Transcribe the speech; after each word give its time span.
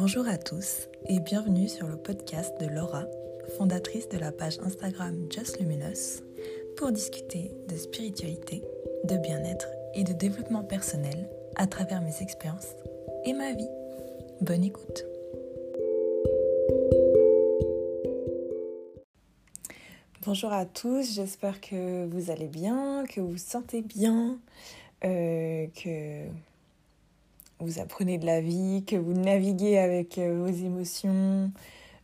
Bonjour 0.00 0.26
à 0.28 0.38
tous 0.38 0.88
et 1.10 1.20
bienvenue 1.20 1.68
sur 1.68 1.86
le 1.86 1.98
podcast 1.98 2.58
de 2.58 2.64
Laura, 2.64 3.04
fondatrice 3.58 4.08
de 4.08 4.16
la 4.16 4.32
page 4.32 4.58
Instagram 4.60 5.26
Just 5.30 5.60
Luminous, 5.60 6.22
pour 6.78 6.90
discuter 6.90 7.52
de 7.68 7.76
spiritualité, 7.76 8.62
de 9.04 9.18
bien-être 9.18 9.68
et 9.94 10.02
de 10.02 10.14
développement 10.14 10.64
personnel 10.64 11.28
à 11.56 11.66
travers 11.66 12.00
mes 12.00 12.22
expériences 12.22 12.76
et 13.26 13.34
ma 13.34 13.52
vie. 13.52 13.68
Bonne 14.40 14.64
écoute. 14.64 15.04
Bonjour 20.22 20.54
à 20.54 20.64
tous, 20.64 21.14
j'espère 21.14 21.60
que 21.60 22.06
vous 22.06 22.30
allez 22.30 22.48
bien, 22.48 23.04
que 23.04 23.20
vous 23.20 23.36
sentez 23.36 23.82
bien, 23.82 24.38
euh, 25.04 25.66
que 25.74 26.24
vous 27.60 27.78
apprenez 27.78 28.18
de 28.18 28.26
la 28.26 28.40
vie, 28.40 28.84
que 28.86 28.96
vous 28.96 29.12
naviguez 29.12 29.78
avec 29.78 30.18
euh, 30.18 30.38
vos 30.38 30.52
émotions, 30.52 31.52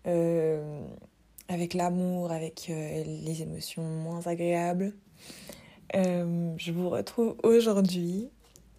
euh, 0.07 0.81
avec 1.49 1.75
l'amour, 1.75 2.31
avec 2.31 2.67
euh, 2.69 3.05
les 3.05 3.43
émotions 3.43 3.83
moins 3.83 4.27
agréables. 4.27 4.93
je 5.95 6.73
vous 6.73 6.91
retrouve 6.91 7.37
aujourd'hui. 7.43 8.29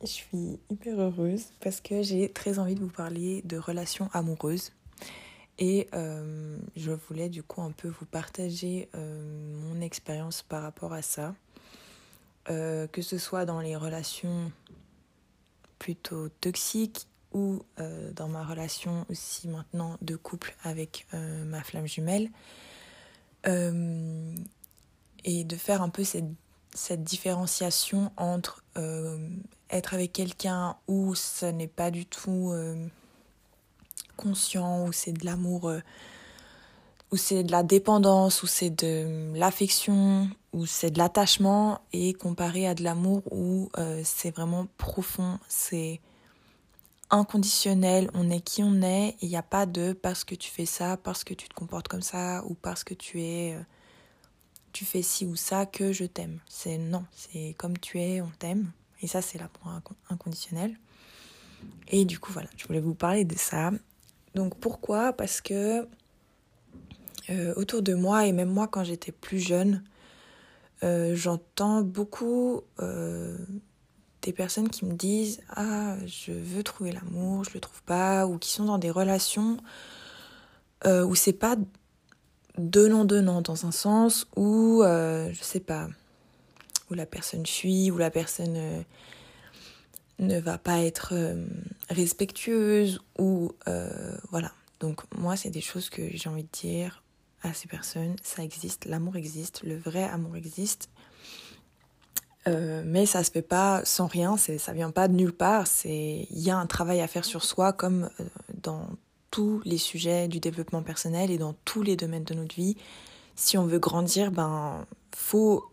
Je 0.02 0.08
suis 0.08 0.60
hyper 0.70 1.00
heureuse 1.00 1.46
parce 1.60 1.82
que 1.82 2.04
j'ai 2.04 2.30
très 2.30 2.60
envie 2.60 2.76
de 2.76 2.82
vous 2.82 2.92
parler 2.92 3.42
de 3.46 3.58
relations 3.58 4.10
amoureuses. 4.14 4.72
Et 5.58 5.88
je 5.92 6.92
voulais 6.92 7.30
du 7.30 7.42
coup 7.42 7.64
un 7.64 7.72
peu 7.72 7.88
vous 7.88 8.06
partager 8.06 8.90
mon 8.94 9.82
expérience 9.82 10.44
par 10.44 10.62
rapport 10.62 10.94
à 10.94 11.02
ça. 11.02 11.34
que 12.46 13.02
ce 13.02 13.18
soit 13.18 13.46
dans 13.46 13.60
les 13.60 13.76
relations 13.76 14.52
plutôt 15.88 16.28
toxique 16.42 17.08
ou 17.32 17.62
euh, 17.80 18.12
dans 18.12 18.28
ma 18.28 18.44
relation 18.44 19.06
aussi 19.10 19.48
maintenant 19.48 19.96
de 20.02 20.18
couple 20.18 20.54
avec 20.66 21.08
euh, 21.14 21.46
ma 21.46 21.64
flamme 21.64 21.88
jumelle. 21.88 22.30
Euh, 23.48 24.36
et 25.24 25.46
de 25.46 25.56
faire 25.56 25.82
un 25.82 25.88
peu 25.88 26.04
cette, 26.04 26.26
cette 26.74 27.06
différenciation 27.06 28.12
entre 28.18 28.64
être 29.70 29.94
avec 29.94 30.12
quelqu'un 30.12 30.76
où 30.90 31.16
ce 31.16 31.46
n'est 31.46 31.70
pas 31.70 31.90
du 31.90 32.06
tout 32.06 32.54
conscient, 34.18 34.86
où 34.86 34.92
c'est 34.92 35.14
de 35.14 35.26
l'amour, 35.26 35.72
où 37.12 37.18
c'est 37.18 37.44
de 37.44 37.52
la 37.52 37.64
dépendance, 37.64 38.44
où 38.44 38.48
c'est 38.48 38.70
de 38.70 39.34
l'affection, 39.36 40.30
où 40.54 40.66
c'est 40.66 40.92
de 40.92 40.98
l'attachement 40.98 41.80
et 41.94 42.14
comparé 42.14 42.68
à 42.68 42.74
de 42.74 42.84
l'amour 42.84 43.22
où 43.32 43.70
euh, 43.78 44.02
c'est 44.04 44.32
vraiment 44.32 44.68
profond, 44.78 45.40
c'est 45.48 46.02
inconditionnel, 47.10 48.10
on 48.14 48.30
est 48.30 48.42
qui 48.42 48.64
on 48.64 48.82
est, 48.82 49.16
il 49.22 49.30
n'y 49.30 49.38
a 49.38 49.44
pas 49.44 49.66
de 49.66 49.94
parce 49.94 50.24
que 50.24 50.36
tu 50.36 50.52
fais 50.52 50.66
ça, 50.66 50.98
parce 50.98 51.24
que 51.24 51.34
tu 51.34 51.48
te 51.48 51.54
comportes 51.54 51.88
comme 51.88 52.02
ça 52.02 52.44
ou 52.46 52.54
parce 52.56 52.84
que 52.84 52.94
tu 52.94 53.22
es 53.22 53.56
euh, 53.56 53.62
tu 54.74 54.84
fais 54.84 55.02
ci 55.02 55.26
ou 55.26 55.36
ça 55.36 55.66
que 55.66 55.92
je 55.92 56.04
t'aime. 56.04 56.40
C'est 56.48 56.78
non, 56.78 57.06
c'est 57.16 57.56
comme 57.58 57.78
tu 57.78 58.00
es, 58.00 58.22
on 58.22 58.32
t'aime 58.38 58.72
et 59.02 59.08
ça 59.08 59.22
c'est 59.22 59.38
l'amour 59.38 59.82
inconditionnel. 60.10 60.78
Et 61.88 62.04
du 62.04 62.20
coup 62.20 62.34
voilà, 62.34 62.50
je 62.58 62.66
voulais 62.68 62.82
vous 62.82 62.94
parler 62.96 63.24
de 63.24 63.38
ça. 63.38 63.72
Donc 64.36 64.56
pourquoi? 64.58 65.14
Parce 65.14 65.40
que 65.40 65.88
euh, 67.30 67.54
autour 67.56 67.82
de 67.82 67.94
moi 67.94 68.26
et 68.26 68.32
même 68.32 68.50
moi 68.50 68.68
quand 68.68 68.84
j'étais 68.84 69.12
plus 69.12 69.40
jeune, 69.40 69.84
euh, 70.84 71.14
j'entends 71.14 71.82
beaucoup 71.82 72.62
euh, 72.80 73.38
des 74.22 74.32
personnes 74.32 74.70
qui 74.70 74.86
me 74.86 74.94
disent 74.94 75.42
Ah, 75.50 75.98
je 76.06 76.32
veux 76.32 76.64
trouver 76.64 76.94
l'amour, 76.94 77.44
je 77.44 77.54
le 77.54 77.60
trouve 77.60 77.84
pas, 77.84 78.28
ou 78.28 78.38
qui 78.38 78.52
sont 78.52 78.66
dans 78.66 78.78
des 78.78 78.92
relations 78.92 79.58
où 80.86 81.16
c'est 81.16 81.34
pas 81.34 81.58
donnant-donnant, 82.58 83.42
dans 83.42 83.66
un 83.66 83.72
sens 83.72 84.26
où, 84.38 84.82
je 84.84 85.40
sais 85.42 85.60
pas, 85.60 85.90
où 86.90 86.94
la 86.94 87.06
personne 87.06 87.46
fuit, 87.46 87.92
où 87.92 87.98
la 87.98 88.10
personne 88.10 88.86
ne 90.20 90.40
va 90.40 90.58
pas 90.58 90.80
être 90.80 91.14
respectueuse, 91.90 93.02
ou 93.20 93.52
voilà. 94.32 94.54
Donc, 94.80 95.02
moi, 95.18 95.36
c'est 95.36 95.50
des 95.50 95.62
choses 95.62 95.90
que 95.90 96.04
j'ai 96.14 96.30
envie 96.30 96.44
de 96.44 96.50
dire 96.54 97.04
à 97.44 97.54
ces 97.54 97.68
personnes. 97.68 98.16
Ça 98.24 98.44
existe, 98.44 98.86
l'amour 98.86 99.16
existe, 99.16 99.64
le 99.64 99.78
vrai 99.78 100.04
amour 100.04 100.36
existe. 100.36 100.90
Euh, 102.48 102.82
mais 102.86 103.06
ça 103.06 103.24
se 103.24 103.32
fait 103.32 103.42
pas 103.42 103.82
sans 103.84 104.08
rien, 104.08 104.38
ça 104.38 104.74
vient 104.74 104.92
pas 104.92 105.08
de 105.08 105.14
nulle 105.14 105.34
part. 105.34 105.66
Il 105.84 106.26
y 106.30 106.50
a 106.50 106.58
un 106.58 106.66
travail 106.66 107.02
à 107.02 107.08
faire 107.08 107.26
sur 107.26 107.44
soi, 107.44 107.74
comme 107.74 108.10
euh, 108.20 108.24
dans 108.62 108.88
tous 109.32 109.62
les 109.66 109.78
sujets 109.78 110.28
du 110.28 110.40
développement 110.40 110.82
personnel 110.82 111.30
et 111.30 111.38
dans 111.38 111.54
tous 111.66 111.84
les 111.84 111.96
domaines 111.96 112.24
de 112.24 112.34
notre 112.34 112.56
vie. 112.56 112.78
Si 113.36 113.58
on 113.58 113.66
veut 113.66 113.80
grandir, 113.80 114.32
ben 114.32 114.86
faut 115.14 115.66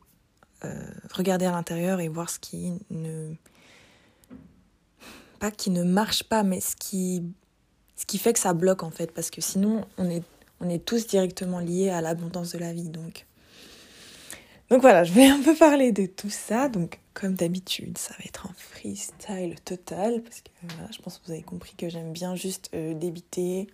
euh, 0.64 0.74
regarder 1.12 1.46
à 1.46 1.52
l'intérieur 1.52 2.00
et 2.00 2.08
voir 2.08 2.28
ce 2.28 2.38
qui 2.38 2.72
ne 2.90 3.34
pas 5.38 5.50
qui 5.50 5.70
ne 5.70 5.84
marche 5.84 6.24
pas, 6.24 6.42
mais 6.42 6.60
ce 6.60 6.74
qui 6.74 7.22
ce 7.96 8.06
qui 8.06 8.18
fait 8.18 8.32
que 8.32 8.40
ça 8.40 8.52
bloque 8.52 8.82
en 8.82 8.90
fait, 8.90 9.12
parce 9.12 9.30
que 9.30 9.40
sinon 9.40 9.86
on 9.96 10.10
est 10.10 10.24
on 10.64 10.68
est 10.68 10.84
tous 10.84 11.06
directement 11.06 11.60
liés 11.60 11.90
à 11.90 12.00
l'abondance 12.00 12.52
de 12.52 12.58
la 12.58 12.72
vie. 12.72 12.88
Donc, 12.88 13.26
donc 14.70 14.80
voilà, 14.80 15.04
je 15.04 15.12
vais 15.12 15.26
un 15.26 15.42
peu 15.42 15.54
parler 15.54 15.92
de 15.92 16.06
tout 16.06 16.30
ça. 16.30 16.68
Donc, 16.68 17.00
comme 17.12 17.34
d'habitude, 17.34 17.98
ça 17.98 18.14
va 18.18 18.24
être 18.24 18.46
un 18.46 18.54
freestyle 18.56 19.56
total. 19.64 20.22
Parce 20.22 20.40
que 20.40 20.50
voilà, 20.62 20.90
je 20.90 20.98
pense 21.00 21.18
que 21.18 21.26
vous 21.26 21.32
avez 21.32 21.42
compris 21.42 21.74
que 21.76 21.88
j'aime 21.88 22.12
bien 22.12 22.34
juste 22.34 22.70
euh, 22.74 22.94
débiter, 22.94 23.68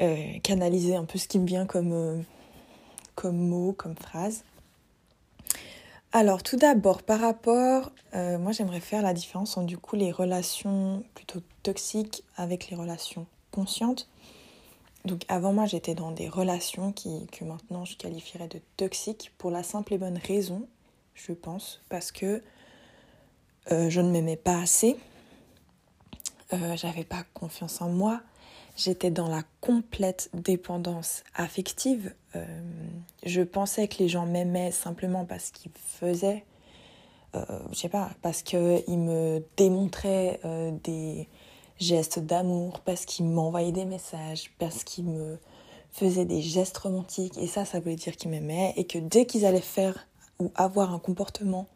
euh, 0.00 0.38
canaliser 0.42 0.96
un 0.96 1.04
peu 1.04 1.18
ce 1.18 1.28
qui 1.28 1.38
me 1.38 1.46
vient 1.46 1.66
comme, 1.66 1.92
euh, 1.92 2.18
comme 3.14 3.36
mot, 3.36 3.72
comme 3.72 3.96
phrase. 3.96 4.44
Alors, 6.14 6.42
tout 6.42 6.56
d'abord, 6.56 7.02
par 7.02 7.20
rapport, 7.20 7.90
moi 8.12 8.52
j'aimerais 8.52 8.80
faire 8.80 9.00
la 9.00 9.14
différence 9.14 9.56
entre 9.56 9.64
du 9.64 9.78
coup 9.78 9.96
les 9.96 10.12
relations 10.12 11.04
plutôt 11.14 11.40
toxiques 11.62 12.22
avec 12.36 12.68
les 12.68 12.76
relations 12.76 13.24
conscientes. 13.50 14.10
Donc 15.04 15.24
avant 15.28 15.52
moi 15.52 15.66
j'étais 15.66 15.94
dans 15.94 16.12
des 16.12 16.28
relations 16.28 16.92
qui, 16.92 17.26
que 17.26 17.44
maintenant 17.44 17.84
je 17.84 17.96
qualifierais 17.96 18.48
de 18.48 18.60
toxiques 18.76 19.32
pour 19.36 19.50
la 19.50 19.62
simple 19.62 19.94
et 19.94 19.98
bonne 19.98 20.18
raison, 20.18 20.68
je 21.14 21.32
pense, 21.32 21.82
parce 21.88 22.12
que 22.12 22.42
euh, 23.70 23.90
je 23.90 24.00
ne 24.00 24.10
m'aimais 24.10 24.36
pas 24.36 24.60
assez, 24.60 24.96
euh, 26.52 26.76
j'avais 26.76 27.04
pas 27.04 27.24
confiance 27.34 27.80
en 27.80 27.88
moi, 27.88 28.20
j'étais 28.76 29.10
dans 29.10 29.28
la 29.28 29.42
complète 29.60 30.30
dépendance 30.34 31.24
affective. 31.34 32.14
Euh, 32.36 32.44
je 33.24 33.42
pensais 33.42 33.88
que 33.88 33.98
les 33.98 34.08
gens 34.08 34.26
m'aimaient 34.26 34.70
simplement 34.70 35.24
parce 35.24 35.50
qu'ils 35.50 35.72
faisaient, 35.74 36.44
je 37.34 37.74
sais 37.74 37.88
pas, 37.88 38.10
parce 38.20 38.42
qu'ils 38.42 38.98
me 38.98 39.42
démontraient 39.56 40.38
des 40.84 41.28
gestes 41.82 42.18
d'amour, 42.18 42.80
parce 42.80 43.04
qu'il 43.04 43.26
m'envoyait 43.26 43.72
des 43.72 43.84
messages, 43.84 44.50
parce 44.58 44.84
qu'il 44.84 45.04
me 45.04 45.38
faisait 45.90 46.24
des 46.24 46.40
gestes 46.40 46.78
romantiques. 46.78 47.36
Et 47.38 47.46
ça, 47.46 47.64
ça 47.64 47.80
voulait 47.80 47.96
dire 47.96 48.16
qu'il 48.16 48.30
m'aimait. 48.30 48.72
Et 48.76 48.84
que 48.84 48.98
dès 48.98 49.26
qu'ils 49.26 49.44
allaient 49.44 49.60
faire 49.60 50.06
ou 50.38 50.50
avoir 50.54 50.94
un 50.94 50.98
comportement 50.98 51.66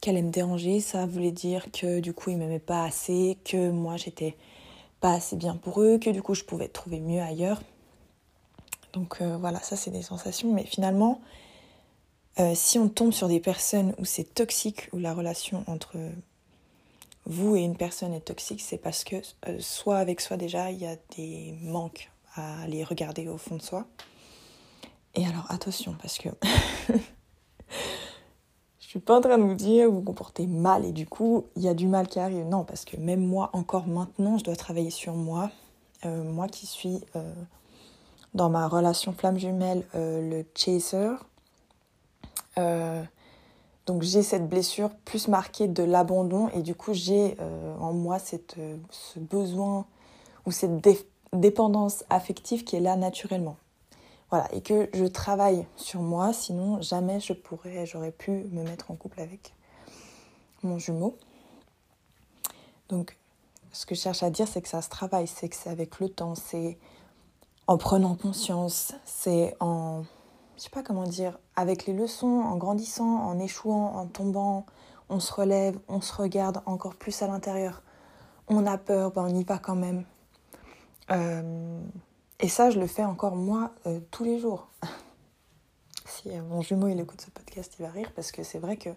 qui 0.00 0.10
allait 0.10 0.22
me 0.22 0.30
déranger, 0.30 0.80
ça 0.80 1.06
voulait 1.06 1.30
dire 1.30 1.70
que 1.70 2.00
du 2.00 2.12
coup, 2.12 2.30
ils 2.30 2.38
m'aimaient 2.38 2.58
pas 2.58 2.84
assez, 2.84 3.38
que 3.44 3.70
moi, 3.70 3.96
j'étais 3.96 4.36
pas 5.00 5.12
assez 5.12 5.36
bien 5.36 5.56
pour 5.56 5.80
eux, 5.82 5.98
que 5.98 6.10
du 6.10 6.22
coup, 6.22 6.34
je 6.34 6.44
pouvais 6.44 6.68
trouver 6.68 7.00
mieux 7.00 7.20
ailleurs. 7.20 7.60
Donc 8.92 9.20
euh, 9.20 9.36
voilà, 9.36 9.60
ça, 9.60 9.76
c'est 9.76 9.90
des 9.90 10.02
sensations. 10.02 10.52
Mais 10.52 10.64
finalement, 10.64 11.20
euh, 12.38 12.52
si 12.54 12.78
on 12.78 12.88
tombe 12.88 13.12
sur 13.12 13.28
des 13.28 13.40
personnes 13.40 13.94
où 13.98 14.04
c'est 14.04 14.34
toxique, 14.34 14.88
où 14.92 14.98
la 14.98 15.14
relation 15.14 15.64
entre 15.66 15.96
vous 17.26 17.56
et 17.56 17.60
une 17.60 17.76
personne 17.76 18.12
est 18.12 18.20
toxique, 18.20 18.60
c'est 18.60 18.78
parce 18.78 19.04
que 19.04 19.16
euh, 19.48 19.58
soit 19.60 19.98
avec 19.98 20.20
soi 20.20 20.36
déjà, 20.36 20.70
il 20.70 20.78
y 20.78 20.86
a 20.86 20.96
des 21.16 21.54
manques 21.62 22.10
à 22.34 22.62
aller 22.62 22.84
regarder 22.84 23.28
au 23.28 23.36
fond 23.36 23.56
de 23.56 23.62
soi. 23.62 23.86
Et 25.14 25.26
alors 25.26 25.46
attention, 25.48 25.96
parce 26.00 26.18
que 26.18 26.28
je 28.78 28.86
suis 28.86 29.00
pas 29.00 29.18
en 29.18 29.20
train 29.20 29.38
de 29.38 29.42
vous 29.42 29.54
dire 29.54 29.88
vous 29.88 29.96
vous 29.96 30.02
comportez 30.02 30.46
mal 30.46 30.84
et 30.84 30.92
du 30.92 31.06
coup 31.06 31.46
il 31.56 31.62
y 31.62 31.68
a 31.68 31.74
du 31.74 31.86
mal 31.86 32.08
qui 32.08 32.18
arrive. 32.18 32.46
Non, 32.46 32.64
parce 32.64 32.84
que 32.84 32.96
même 32.96 33.24
moi, 33.24 33.50
encore 33.52 33.86
maintenant, 33.86 34.38
je 34.38 34.44
dois 34.44 34.56
travailler 34.56 34.90
sur 34.90 35.14
moi. 35.14 35.50
Euh, 36.06 36.24
moi 36.24 36.48
qui 36.48 36.66
suis 36.66 37.00
euh, 37.16 37.34
dans 38.32 38.48
ma 38.48 38.66
relation 38.66 39.12
flamme 39.12 39.38
jumelle, 39.38 39.84
le 39.94 40.44
chaser. 40.54 41.16
Donc 43.90 44.02
j'ai 44.02 44.22
cette 44.22 44.48
blessure 44.48 44.90
plus 45.04 45.26
marquée 45.26 45.66
de 45.66 45.82
l'abandon 45.82 46.48
et 46.50 46.62
du 46.62 46.76
coup 46.76 46.94
j'ai 46.94 47.36
euh, 47.40 47.76
en 47.80 47.92
moi 47.92 48.20
cette, 48.20 48.54
euh, 48.56 48.76
ce 48.90 49.18
besoin 49.18 49.84
ou 50.46 50.52
cette 50.52 50.80
dépendance 51.32 52.04
affective 52.08 52.62
qui 52.62 52.76
est 52.76 52.80
là 52.80 52.94
naturellement. 52.94 53.56
Voilà, 54.30 54.46
et 54.54 54.60
que 54.60 54.88
je 54.94 55.04
travaille 55.06 55.66
sur 55.74 56.02
moi, 56.02 56.32
sinon 56.32 56.80
jamais 56.80 57.18
je 57.18 57.32
pourrais, 57.32 57.84
j'aurais 57.84 58.12
pu 58.12 58.30
me 58.30 58.62
mettre 58.62 58.92
en 58.92 58.94
couple 58.94 59.18
avec 59.18 59.54
mon 60.62 60.78
jumeau. 60.78 61.16
Donc 62.90 63.18
ce 63.72 63.86
que 63.86 63.96
je 63.96 64.02
cherche 64.02 64.22
à 64.22 64.30
dire, 64.30 64.46
c'est 64.46 64.62
que 64.62 64.68
ça 64.68 64.82
se 64.82 64.88
travaille, 64.88 65.26
c'est 65.26 65.48
que 65.48 65.56
c'est 65.56 65.68
avec 65.68 65.98
le 65.98 66.08
temps, 66.08 66.36
c'est 66.36 66.78
en 67.66 67.76
prenant 67.76 68.14
conscience, 68.14 68.92
c'est 69.04 69.56
en, 69.58 70.04
je 70.60 70.64
sais 70.64 70.70
pas 70.70 70.82
comment 70.82 71.04
dire, 71.04 71.38
avec 71.56 71.86
les 71.86 71.94
leçons, 71.94 72.42
en 72.42 72.58
grandissant, 72.58 73.22
en 73.22 73.38
échouant, 73.38 73.96
en 73.96 74.06
tombant, 74.06 74.66
on 75.08 75.18
se 75.18 75.32
relève, 75.32 75.78
on 75.88 76.02
se 76.02 76.12
regarde 76.12 76.60
encore 76.66 76.96
plus 76.96 77.22
à 77.22 77.26
l'intérieur. 77.26 77.82
On 78.46 78.66
a 78.66 78.76
peur, 78.76 79.10
ben 79.10 79.22
on 79.22 79.34
y 79.34 79.42
va 79.42 79.56
quand 79.56 79.74
même. 79.74 80.04
Euh, 81.10 81.80
et 82.40 82.48
ça, 82.48 82.68
je 82.68 82.78
le 82.78 82.86
fais 82.86 83.04
encore 83.04 83.36
moi 83.36 83.70
euh, 83.86 84.00
tous 84.10 84.22
les 84.22 84.38
jours. 84.38 84.68
si 86.04 86.28
euh, 86.28 86.42
mon 86.42 86.60
jumeau 86.60 86.88
il 86.88 87.00
écoute 87.00 87.22
ce 87.22 87.30
podcast, 87.30 87.76
il 87.78 87.82
va 87.82 87.90
rire 87.90 88.12
parce 88.14 88.30
que 88.30 88.42
c'est 88.42 88.58
vrai 88.58 88.76
que 88.76 88.90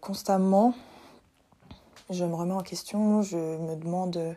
constamment, 0.00 0.74
je 2.08 2.24
me 2.26 2.34
remets 2.34 2.54
en 2.54 2.62
question, 2.62 3.22
je 3.22 3.36
me 3.36 3.74
demande 3.74 4.36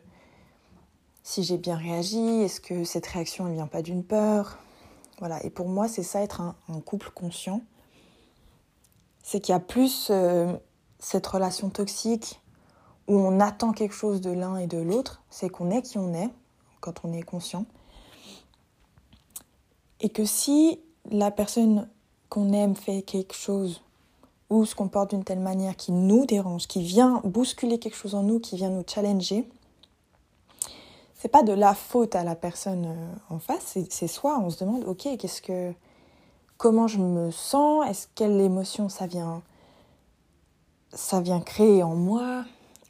si 1.24 1.44
j'ai 1.44 1.58
bien 1.58 1.76
réagi, 1.76 2.42
est-ce 2.42 2.60
que 2.60 2.86
cette 2.86 3.08
réaction 3.08 3.46
ne 3.46 3.54
vient 3.54 3.68
pas 3.68 3.82
d'une 3.82 4.04
peur? 4.04 4.62
Voilà, 5.19 5.44
et 5.45 5.50
pour 5.50 5.69
moi, 5.69 5.88
c'est 5.88 6.04
ça 6.04 6.21
être 6.21 6.42
un, 6.42 6.56
couple 6.86 7.12
conscient. 7.12 7.62
C'est 9.24 9.39
qu'il 9.39 9.54
y 9.54 9.56
a 9.56 9.60
plus 9.60 10.07
euh, 10.10 10.54
cette 11.00 11.25
relation 11.27 11.69
toxique 11.69 12.42
où 13.07 13.15
on 13.15 13.39
attend 13.39 13.74
quelque 13.74 13.94
chose 13.94 14.21
de 14.21 14.31
l'un 14.31 14.57
et 14.57 14.68
de 14.68 14.77
l'autre, 14.77 15.21
c'est 15.30 15.50
qu'on 15.50 15.71
est 15.71 15.81
qui 15.81 15.98
on 15.98 16.13
est 16.13 16.30
quand 16.80 17.06
on 17.06 17.13
est 17.13 17.21
conscient. 17.21 17.65
Et 20.00 20.10
que 20.10 20.25
si 20.25 20.80
la 21.10 21.31
personne 21.31 21.89
qu'on 22.30 22.51
aime 22.51 22.75
fait 22.75 23.01
quelque 23.01 23.36
chose 23.36 23.81
ou 24.50 24.65
se 24.65 24.75
comporte 24.75 25.12
d'une 25.12 25.24
telle 25.24 25.39
manière 25.39 25.75
qui 25.75 25.92
nous 25.92 26.25
dérange, 26.25 26.68
qui 26.68 26.83
vient 26.83 27.21
bousculer 27.24 27.80
quelque 27.80 27.95
chose 27.95 28.15
en 28.15 28.24
nous, 28.24 28.39
qui 28.39 28.56
vient 28.56 28.69
nous 28.69 28.83
challenger, 28.88 29.48
c'est 31.24 31.30
pas 31.30 31.44
de 31.44 31.54
la 31.54 31.74
faute 31.74 32.16
à 32.16 32.25
la 32.25 32.36
personne 32.36 32.86
euh, 32.86 33.34
en 33.34 33.40
face, 33.40 33.78
c'est 33.90 34.08
soit 34.08 34.40
on 34.40 34.50
se 34.50 34.62
demande 34.62 34.84
ok 34.84 35.08
qu'est-ce 35.18 35.42
que 35.42 35.72
comment 36.58 36.86
je 36.88 36.98
me 36.98 37.31
sens, 37.31 37.88
est-ce 37.90 38.08
quelle 38.14 38.42
émotion 38.42 38.90
ça 38.90 39.08
vient 39.08 39.42
ça 40.92 41.22
vient 41.22 41.40
créer 41.40 41.81
en 41.81 41.96
moi? 41.96 42.44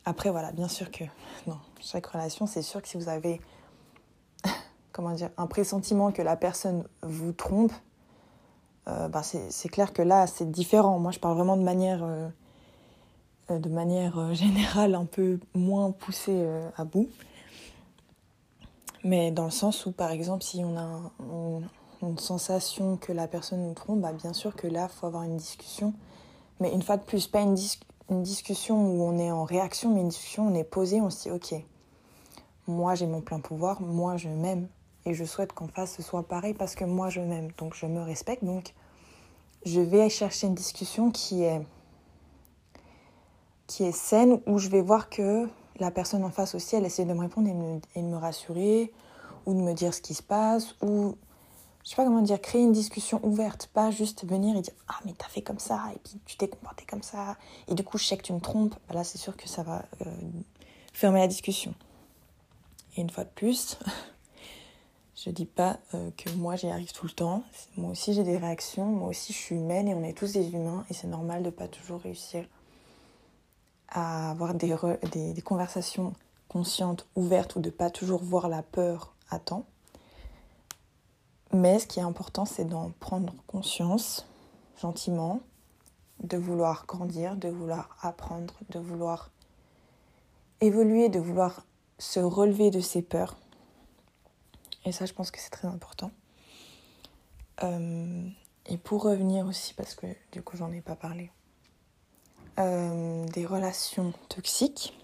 Après 0.05 0.31
voilà, 0.31 0.51
bien 0.51 0.67
sûr 0.67 0.89
que 0.89 1.03
non, 1.45 1.59
chaque 1.79 2.07
relation, 2.07 2.47
c'est 2.47 2.63
sûr 2.63 2.81
que 2.81 2.87
si 2.87 2.97
vous 2.97 3.07
avez 3.07 3.39
comment 4.93 5.11
dire 5.11 5.29
un 5.37 5.45
pressentiment 5.45 6.11
que 6.11 6.23
la 6.23 6.35
personne 6.35 6.85
vous 7.03 7.33
trompe, 7.33 7.71
euh, 8.87 9.09
bah 9.09 9.21
c'est 9.21 9.69
clair 9.69 9.93
que 9.93 10.01
là 10.01 10.25
c'est 10.25 10.49
différent. 10.49 10.97
Moi 10.97 11.11
je 11.11 11.19
parle 11.19 11.35
vraiment 11.35 11.55
de 11.55 11.61
manière 11.61 12.03
euh, 12.03 13.59
de 13.59 13.69
manière 13.69 14.33
générale 14.33 14.95
un 14.95 15.05
peu 15.05 15.37
moins 15.53 15.91
poussée 15.91 16.43
à 16.77 16.83
bout. 16.83 17.07
Mais 19.03 19.31
dans 19.31 19.45
le 19.45 19.51
sens 19.51 19.85
où, 19.85 19.91
par 19.91 20.11
exemple, 20.11 20.43
si 20.43 20.63
on 20.63 20.77
a 20.77 21.11
une 22.01 22.17
sensation 22.17 22.97
que 22.97 23.11
la 23.11 23.27
personne 23.27 23.65
nous 23.67 23.73
trompe, 23.73 24.01
bah 24.01 24.13
bien 24.13 24.33
sûr 24.33 24.55
que 24.55 24.67
là, 24.67 24.87
faut 24.87 25.07
avoir 25.07 25.23
une 25.23 25.37
discussion. 25.37 25.93
Mais 26.59 26.71
une 26.73 26.81
fois 26.81 26.97
de 26.97 27.03
plus, 27.03 27.27
pas 27.27 27.41
une, 27.41 27.57
une 28.09 28.23
discussion 28.23 28.75
où 28.75 29.03
on 29.03 29.17
est 29.17 29.31
en 29.31 29.43
réaction, 29.43 29.93
mais 29.93 30.01
une 30.01 30.09
discussion 30.09 30.47
où 30.47 30.51
on 30.51 30.55
est 30.55 30.63
posé, 30.63 31.01
on 31.01 31.09
se 31.09 31.23
dit, 31.23 31.31
ok, 31.31 31.55
moi 32.67 32.95
j'ai 32.95 33.07
mon 33.07 33.21
plein 33.21 33.39
pouvoir, 33.39 33.81
moi 33.81 34.17
je 34.17 34.29
m'aime. 34.29 34.67
Et 35.05 35.13
je 35.13 35.25
souhaite 35.25 35.51
qu'en 35.51 35.67
face 35.67 35.95
ce 35.95 36.01
soit 36.01 36.23
pareil 36.23 36.53
parce 36.53 36.75
que 36.75 36.85
moi 36.85 37.09
je 37.09 37.19
m'aime. 37.19 37.49
Donc 37.57 37.75
je 37.75 37.85
me 37.85 38.01
respecte. 38.01 38.43
Donc 38.43 38.73
je 39.65 39.81
vais 39.81 40.09
chercher 40.09 40.47
une 40.47 40.55
discussion 40.55 41.11
qui 41.11 41.43
est, 41.43 41.61
qui 43.67 43.83
est 43.83 43.91
saine, 43.91 44.39
où 44.45 44.59
je 44.59 44.69
vais 44.69 44.81
voir 44.81 45.09
que 45.09 45.47
la 45.79 45.91
personne 45.91 46.23
en 46.23 46.31
face 46.31 46.55
aussi, 46.55 46.75
elle 46.75 46.85
essaie 46.85 47.05
de 47.05 47.13
me 47.13 47.21
répondre 47.21 47.47
et, 47.95 48.01
de 48.01 48.07
me 48.07 48.17
rassurer, 48.17 48.91
ou 49.45 49.53
de 49.53 49.59
me 49.59 49.73
dire 49.73 49.93
ce 49.93 50.01
qui 50.01 50.13
se 50.13 50.23
passe, 50.23 50.75
ou 50.81 51.15
je 51.83 51.89
sais 51.89 51.95
pas 51.95 52.05
comment 52.05 52.21
dire, 52.21 52.39
créer 52.39 52.61
une 52.61 52.71
discussion 52.71 53.19
ouverte, 53.23 53.67
pas 53.73 53.91
juste 53.91 54.25
venir 54.25 54.55
et 54.55 54.61
dire 54.61 54.73
Ah, 54.87 54.99
mais 55.05 55.13
t'as 55.17 55.27
fait 55.27 55.41
comme 55.41 55.59
ça, 55.59 55.81
et 55.93 55.99
puis 55.99 56.19
tu 56.25 56.37
t'es 56.37 56.47
comporté 56.47 56.85
comme 56.85 57.03
ça, 57.03 57.37
et 57.67 57.75
du 57.75 57.83
coup, 57.83 57.97
je 57.97 58.05
sais 58.05 58.17
que 58.17 58.23
tu 58.23 58.33
me 58.33 58.39
trompes. 58.39 58.75
Bah 58.87 58.95
là, 58.95 59.03
c'est 59.03 59.17
sûr 59.17 59.35
que 59.35 59.49
ça 59.49 59.63
va 59.63 59.83
euh, 60.05 60.11
fermer 60.93 61.19
la 61.19 61.27
discussion. 61.27 61.73
Et 62.95 63.01
une 63.01 63.09
fois 63.09 63.23
de 63.23 63.29
plus, 63.29 63.77
je 65.15 65.29
dis 65.29 65.45
pas 65.45 65.79
euh, 65.93 66.11
que 66.17 66.29
moi 66.31 66.55
j'y 66.55 66.69
arrive 66.69 66.91
tout 66.93 67.05
le 67.05 67.11
temps. 67.11 67.43
Moi 67.77 67.91
aussi 67.91 68.13
j'ai 68.13 68.23
des 68.23 68.37
réactions, 68.37 68.85
moi 68.85 69.09
aussi 69.09 69.33
je 69.33 69.37
suis 69.37 69.55
humaine 69.55 69.87
et 69.87 69.95
on 69.95 70.03
est 70.03 70.17
tous 70.17 70.33
des 70.33 70.53
humains, 70.53 70.85
et 70.89 70.93
c'est 70.93 71.07
normal 71.07 71.43
de 71.43 71.49
pas 71.49 71.67
toujours 71.67 72.01
réussir 72.01 72.45
avoir 73.93 74.53
des, 74.53 74.75
des, 75.11 75.41
conversations 75.41 76.13
conscientes, 76.47 77.07
ouvertes, 77.15 77.55
ou 77.55 77.59
de 77.59 77.69
pas 77.69 77.89
toujours 77.89 78.23
voir 78.23 78.49
la 78.49 78.63
peur 78.63 79.13
à 79.29 79.39
temps. 79.39 79.65
Mais 81.53 81.79
ce 81.79 81.85
qui 81.85 81.99
est 81.99 82.03
important, 82.03 82.45
c'est 82.45 82.65
d'en 82.65 82.91
prendre 82.99 83.33
conscience 83.45 84.25
gentiment, 84.81 85.41
de 86.23 86.37
vouloir 86.37 86.85
grandir, 86.87 87.35
de 87.35 87.49
vouloir 87.49 87.95
apprendre, 88.01 88.55
de 88.69 88.79
vouloir 88.79 89.29
évoluer, 90.61 91.09
de 91.09 91.19
vouloir 91.19 91.65
se 91.99 92.19
relever 92.19 92.71
de 92.71 92.79
ses 92.79 93.01
peurs. 93.01 93.35
Et 94.85 94.91
ça, 94.91 95.05
je 95.05 95.13
pense 95.13 95.31
que 95.31 95.39
c'est 95.39 95.49
très 95.49 95.67
important. 95.67 96.11
Euh, 97.61 98.27
et 98.65 98.77
pour 98.77 99.03
revenir 99.03 99.45
aussi, 99.45 99.73
parce 99.73 99.93
que 99.95 100.07
du 100.31 100.41
coup, 100.41 100.57
j'en 100.57 100.71
ai 100.71 100.81
pas 100.81 100.95
parlé, 100.95 101.29
euh, 102.59 103.25
des 103.29 103.47
relations 103.47 104.13
toxiques. 104.29 104.95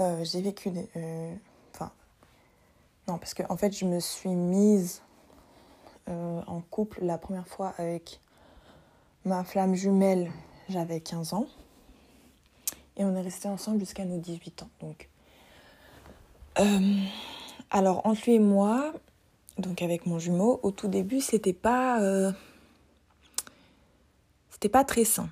Euh, 0.00 0.24
j'ai 0.24 0.40
vécu 0.40 0.70
des. 0.70 0.88
Euh, 0.96 1.34
enfin. 1.74 1.92
non, 3.06 3.18
parce 3.18 3.34
que 3.34 3.42
en 3.50 3.56
fait, 3.58 3.76
je 3.76 3.84
me 3.84 4.00
suis 4.00 4.30
mise 4.30 5.02
en 6.06 6.62
couple 6.70 7.04
la 7.04 7.18
première 7.18 7.46
fois 7.46 7.74
avec 7.76 8.18
ma 9.26 9.44
flamme 9.44 9.74
jumelle, 9.74 10.32
j'avais 10.70 11.00
15 11.00 11.34
ans. 11.34 11.46
Et 12.96 13.04
on 13.04 13.14
est 13.14 13.20
resté 13.20 13.46
ensemble 13.46 13.80
jusqu'à 13.80 14.06
nos 14.06 14.16
18 14.16 14.62
ans. 14.62 14.70
Donc. 14.80 15.10
alors, 17.70 18.06
entre 18.06 18.22
lui 18.24 18.36
et 18.36 18.38
moi, 18.38 18.94
donc 19.58 19.82
avec 19.82 20.06
mon 20.06 20.18
jumeau, 20.18 20.60
au 20.62 20.70
tout 20.70 20.88
début, 20.88 21.20
c'était 21.20 21.52
pas 21.52 22.00
c'était 24.58 24.70
pas 24.70 24.82
très 24.82 25.04
sain. 25.04 25.30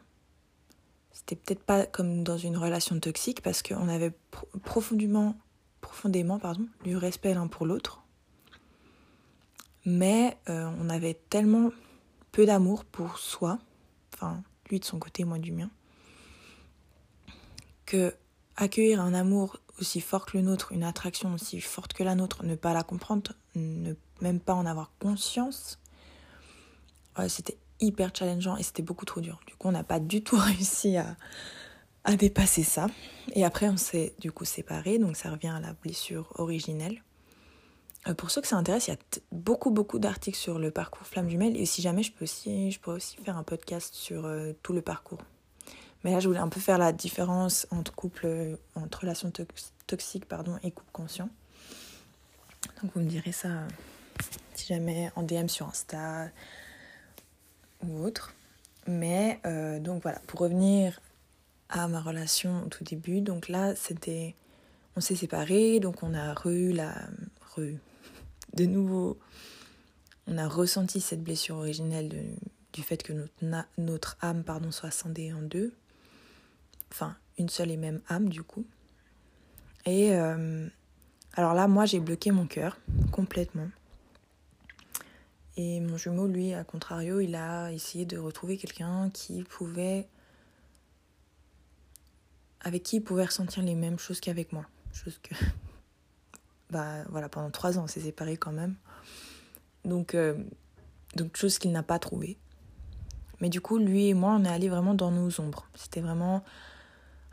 C'était 1.10 1.34
peut-être 1.34 1.64
pas 1.64 1.84
comme 1.84 2.22
dans 2.22 2.38
une 2.38 2.56
relation 2.56 3.00
toxique 3.00 3.42
parce 3.42 3.60
qu'on 3.60 3.88
avait 3.88 4.12
profondément, 4.62 5.34
profondément 5.80 6.38
pardon, 6.38 6.68
du 6.84 6.96
respect 6.96 7.34
l'un 7.34 7.48
pour 7.48 7.66
l'autre. 7.66 8.04
Mais 9.84 10.38
euh, 10.48 10.70
on 10.78 10.88
avait 10.88 11.14
tellement 11.28 11.72
peu 12.30 12.46
d'amour 12.46 12.84
pour 12.84 13.18
soi, 13.18 13.58
enfin 14.14 14.44
lui 14.70 14.78
de 14.78 14.84
son 14.84 15.00
côté, 15.00 15.24
moi 15.24 15.40
du 15.40 15.50
mien, 15.50 15.70
que 17.84 18.14
accueillir 18.54 19.00
un 19.00 19.12
amour 19.12 19.58
aussi 19.80 20.00
fort 20.00 20.24
que 20.24 20.36
le 20.36 20.44
nôtre, 20.44 20.70
une 20.70 20.84
attraction 20.84 21.34
aussi 21.34 21.60
forte 21.60 21.94
que 21.94 22.04
la 22.04 22.14
nôtre, 22.14 22.44
ne 22.44 22.54
pas 22.54 22.72
la 22.72 22.84
comprendre, 22.84 23.32
ne 23.56 23.92
même 24.20 24.38
pas 24.38 24.54
en 24.54 24.66
avoir 24.66 24.92
conscience, 25.00 25.80
c'était 27.26 27.58
hyper 27.80 28.10
challengeant 28.14 28.56
et 28.56 28.62
c'était 28.62 28.82
beaucoup 28.82 29.04
trop 29.04 29.20
dur. 29.20 29.40
Du 29.46 29.54
coup, 29.54 29.68
on 29.68 29.72
n'a 29.72 29.84
pas 29.84 30.00
du 30.00 30.22
tout 30.22 30.36
réussi 30.38 30.96
à, 30.96 31.16
à 32.04 32.16
dépasser 32.16 32.62
ça. 32.62 32.86
Et 33.34 33.44
après, 33.44 33.68
on 33.68 33.76
s'est 33.76 34.14
du 34.18 34.32
coup 34.32 34.44
séparés, 34.44 34.98
donc 34.98 35.16
ça 35.16 35.30
revient 35.30 35.48
à 35.48 35.60
la 35.60 35.72
blessure 35.74 36.32
originelle. 36.36 37.02
Euh, 38.06 38.14
pour 38.14 38.30
ceux 38.30 38.40
que 38.40 38.48
ça 38.48 38.56
intéresse, 38.56 38.86
il 38.88 38.90
y 38.90 38.94
a 38.94 38.98
beaucoup, 39.32 39.70
beaucoup 39.70 39.98
d'articles 39.98 40.38
sur 40.38 40.58
le 40.58 40.70
parcours 40.70 41.06
flamme 41.06 41.28
jumelle. 41.28 41.56
Et 41.56 41.66
si 41.66 41.82
jamais, 41.82 42.02
je, 42.02 42.12
peux 42.12 42.24
aussi, 42.24 42.70
je 42.70 42.80
pourrais 42.80 42.96
aussi 42.96 43.16
faire 43.18 43.36
un 43.36 43.42
podcast 43.42 43.94
sur 43.94 44.26
euh, 44.26 44.52
tout 44.62 44.72
le 44.72 44.82
parcours. 44.82 45.18
Mais 46.04 46.12
là, 46.12 46.20
je 46.20 46.28
voulais 46.28 46.40
un 46.40 46.48
peu 46.48 46.60
faire 46.60 46.78
la 46.78 46.92
différence 46.92 47.66
entre 47.70 47.92
couple, 47.92 48.26
euh, 48.26 48.56
entre 48.76 49.00
relations 49.00 49.32
toxiques 49.86 50.26
pardon, 50.26 50.58
et 50.62 50.70
couple 50.70 50.92
conscient. 50.92 51.28
Donc, 52.82 52.92
vous 52.94 53.00
me 53.00 53.08
direz 53.08 53.32
ça 53.32 53.66
si 54.54 54.66
jamais 54.66 55.10
en 55.16 55.22
DM 55.22 55.48
sur 55.48 55.66
Insta, 55.66 56.28
ou 57.84 58.02
autre. 58.04 58.34
Mais 58.86 59.40
euh, 59.46 59.80
donc 59.80 60.02
voilà, 60.02 60.20
pour 60.26 60.40
revenir 60.40 61.00
à 61.68 61.88
ma 61.88 62.00
relation 62.00 62.62
au 62.64 62.68
tout 62.68 62.84
début, 62.84 63.20
donc 63.20 63.48
là 63.48 63.74
c'était. 63.74 64.34
On 64.98 65.00
s'est 65.00 65.16
séparés, 65.16 65.78
donc 65.80 66.02
on 66.02 66.14
a 66.14 66.32
re 66.32 66.72
la. 66.72 66.92
Re, 67.54 67.76
de 68.54 68.64
nouveau, 68.64 69.18
on 70.26 70.38
a 70.38 70.48
ressenti 70.48 71.00
cette 71.00 71.22
blessure 71.22 71.56
originelle 71.56 72.08
de, 72.08 72.22
du 72.72 72.82
fait 72.82 73.02
que 73.02 73.12
notre, 73.12 73.66
notre 73.76 74.16
âme 74.20 74.44
pardon, 74.44 74.70
soit 74.70 74.90
scindée 74.90 75.32
en 75.32 75.42
deux. 75.42 75.74
Enfin, 76.92 77.16
une 77.38 77.48
seule 77.48 77.70
et 77.70 77.76
même 77.76 78.00
âme 78.08 78.28
du 78.28 78.42
coup. 78.42 78.64
Et 79.84 80.14
euh, 80.14 80.66
alors 81.34 81.54
là, 81.54 81.68
moi 81.68 81.84
j'ai 81.84 82.00
bloqué 82.00 82.30
mon 82.30 82.46
cœur 82.46 82.78
complètement. 83.12 83.68
Et 85.56 85.80
mon 85.80 85.96
jumeau, 85.96 86.26
lui, 86.26 86.52
à 86.52 86.64
contrario, 86.64 87.20
il 87.20 87.34
a 87.34 87.72
essayé 87.72 88.04
de 88.04 88.18
retrouver 88.18 88.58
quelqu'un 88.58 89.10
qui 89.10 89.42
pouvait 89.42 90.08
avec 92.60 92.82
qui 92.82 92.96
il 92.96 93.00
pouvait 93.00 93.24
ressentir 93.24 93.62
les 93.62 93.76
mêmes 93.76 93.98
choses 93.98 94.20
qu'avec 94.20 94.52
moi. 94.52 94.66
Chose 94.92 95.18
que. 95.22 95.34
Bah 96.68 97.04
voilà, 97.10 97.28
pendant 97.28 97.48
trois 97.52 97.78
ans, 97.78 97.84
on 97.84 97.86
s'est 97.86 98.00
séparés 98.00 98.36
quand 98.36 98.50
même. 98.50 98.74
Donc, 99.84 100.16
euh, 100.16 100.34
donc 101.14 101.36
chose 101.36 101.60
qu'il 101.60 101.70
n'a 101.70 101.84
pas 101.84 102.00
trouvé. 102.00 102.36
Mais 103.40 103.48
du 103.48 103.60
coup, 103.60 103.78
lui 103.78 104.08
et 104.08 104.14
moi, 104.14 104.32
on 104.32 104.44
est 104.44 104.48
allés 104.48 104.68
vraiment 104.68 104.94
dans 104.94 105.12
nos 105.12 105.40
ombres. 105.40 105.68
C'était 105.76 106.00
vraiment. 106.00 106.42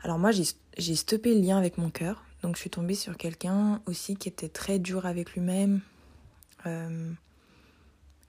Alors, 0.02 0.20
moi, 0.20 0.30
j'ai 0.30 0.94
stoppé 0.94 1.34
le 1.34 1.40
lien 1.40 1.58
avec 1.58 1.78
mon 1.78 1.90
cœur. 1.90 2.24
Donc, 2.42 2.54
je 2.54 2.60
suis 2.60 2.70
tombée 2.70 2.94
sur 2.94 3.16
quelqu'un 3.16 3.82
aussi 3.86 4.14
qui 4.14 4.28
était 4.28 4.48
très 4.48 4.78
dur 4.78 5.04
avec 5.04 5.32
lui-même. 5.32 5.80
Euh, 6.66 7.10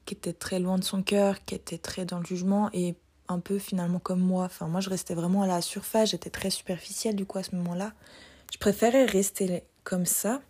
qui 0.06 0.14
était 0.14 0.34
très 0.34 0.60
loin 0.60 0.78
de 0.78 0.84
son 0.84 1.04
cœur, 1.04 1.44
qui 1.46 1.56
était 1.56 1.78
très 1.78 2.06
dans 2.06 2.20
le 2.20 2.26
jugement 2.26 2.70
et 2.74 2.96
un 3.28 3.40
peu 3.40 3.60
finalement 3.60 4.00
comme 4.00 4.20
moi. 4.20 4.46
Enfin, 4.46 4.68
moi, 4.68 4.82
je 4.82 4.90
restais 4.90 5.16
vraiment 5.16 5.42
à 5.42 5.48
la 5.48 5.62
surface, 5.62 6.12
j'étais 6.12 6.30
très 6.30 6.50
superficielle 6.50 7.16
du 7.16 7.26
coup 7.26 7.38
à 7.38 7.44
ce 7.44 7.56
moment-là. 7.56 7.94
Je 8.54 8.58
préférais 8.58 9.06
rester 9.06 9.64
comme 9.84 10.06
ça 10.06 10.42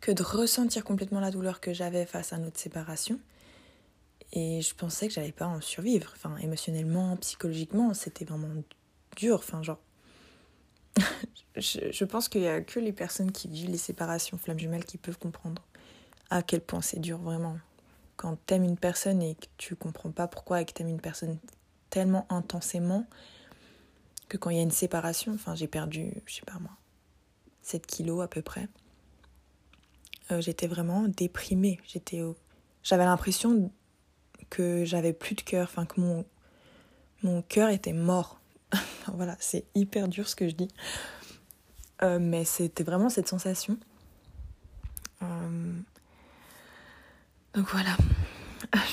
que 0.00 0.10
de 0.10 0.22
ressentir 0.22 0.84
complètement 0.84 1.20
la 1.20 1.30
douleur 1.30 1.60
que 1.60 1.72
j'avais 1.74 2.06
face 2.06 2.32
à 2.32 2.38
notre 2.38 2.58
séparation. 2.58 3.20
Et 4.32 4.62
je 4.62 4.74
pensais 4.74 5.08
que 5.08 5.14
j'allais 5.14 5.32
pas 5.32 5.46
en 5.46 5.60
survivre. 5.60 6.12
Enfin, 6.16 6.36
émotionnellement, 6.38 7.16
psychologiquement, 7.16 7.92
c'était 7.94 8.24
vraiment 8.24 8.62
dur. 9.16 9.36
Enfin, 9.36 9.62
genre. 9.62 9.80
je, 11.56 12.04
pense 12.04 12.28
qu'il 12.28 12.42
y 12.42 12.48
a 12.48 12.60
que 12.60 12.80
les 12.80 12.92
personnes 12.92 13.32
qui 13.32 13.48
vivent 13.48 13.70
les 13.70 13.78
séparations 13.78 14.38
flammes 14.38 14.58
jumelles 14.58 14.84
qui 14.84 14.98
peuvent 14.98 15.18
comprendre 15.18 15.62
à 16.30 16.42
quel 16.42 16.60
point 16.60 16.80
c'est 16.80 17.00
dur 17.00 17.18
vraiment 17.18 17.58
quand 18.20 18.36
t'aimes 18.44 18.64
une 18.64 18.76
personne 18.76 19.22
et 19.22 19.34
que 19.34 19.46
tu 19.56 19.74
comprends 19.76 20.10
pas 20.10 20.28
pourquoi 20.28 20.60
et 20.60 20.66
que 20.66 20.72
t'aimes 20.74 20.88
une 20.88 21.00
personne 21.00 21.38
tellement 21.88 22.26
intensément 22.28 23.06
que 24.28 24.36
quand 24.36 24.50
il 24.50 24.58
y 24.58 24.60
a 24.60 24.62
une 24.62 24.70
séparation, 24.70 25.32
enfin 25.32 25.54
j'ai 25.54 25.66
perdu, 25.66 26.12
je 26.26 26.34
sais 26.34 26.42
pas 26.42 26.58
moi, 26.60 26.72
7 27.62 27.86
kilos 27.86 28.22
à 28.22 28.28
peu 28.28 28.42
près, 28.42 28.68
euh, 30.30 30.42
j'étais 30.42 30.66
vraiment 30.66 31.08
déprimée. 31.08 31.80
J'étais 31.86 32.22
J'avais 32.82 33.06
l'impression 33.06 33.72
que 34.50 34.84
j'avais 34.84 35.14
plus 35.14 35.34
de 35.34 35.40
cœur, 35.40 35.66
enfin 35.70 35.86
que 35.86 35.98
mon, 35.98 36.26
mon 37.22 37.40
cœur 37.40 37.70
était 37.70 37.94
mort. 37.94 38.38
voilà, 39.14 39.34
c'est 39.40 39.64
hyper 39.74 40.08
dur 40.08 40.28
ce 40.28 40.36
que 40.36 40.46
je 40.46 40.56
dis. 40.56 40.68
Euh, 42.02 42.18
mais 42.20 42.44
c'était 42.44 42.84
vraiment 42.84 43.08
cette 43.08 43.28
sensation. 43.28 43.78
Euh, 45.22 45.59
donc 47.60 47.68
voilà, 47.72 47.94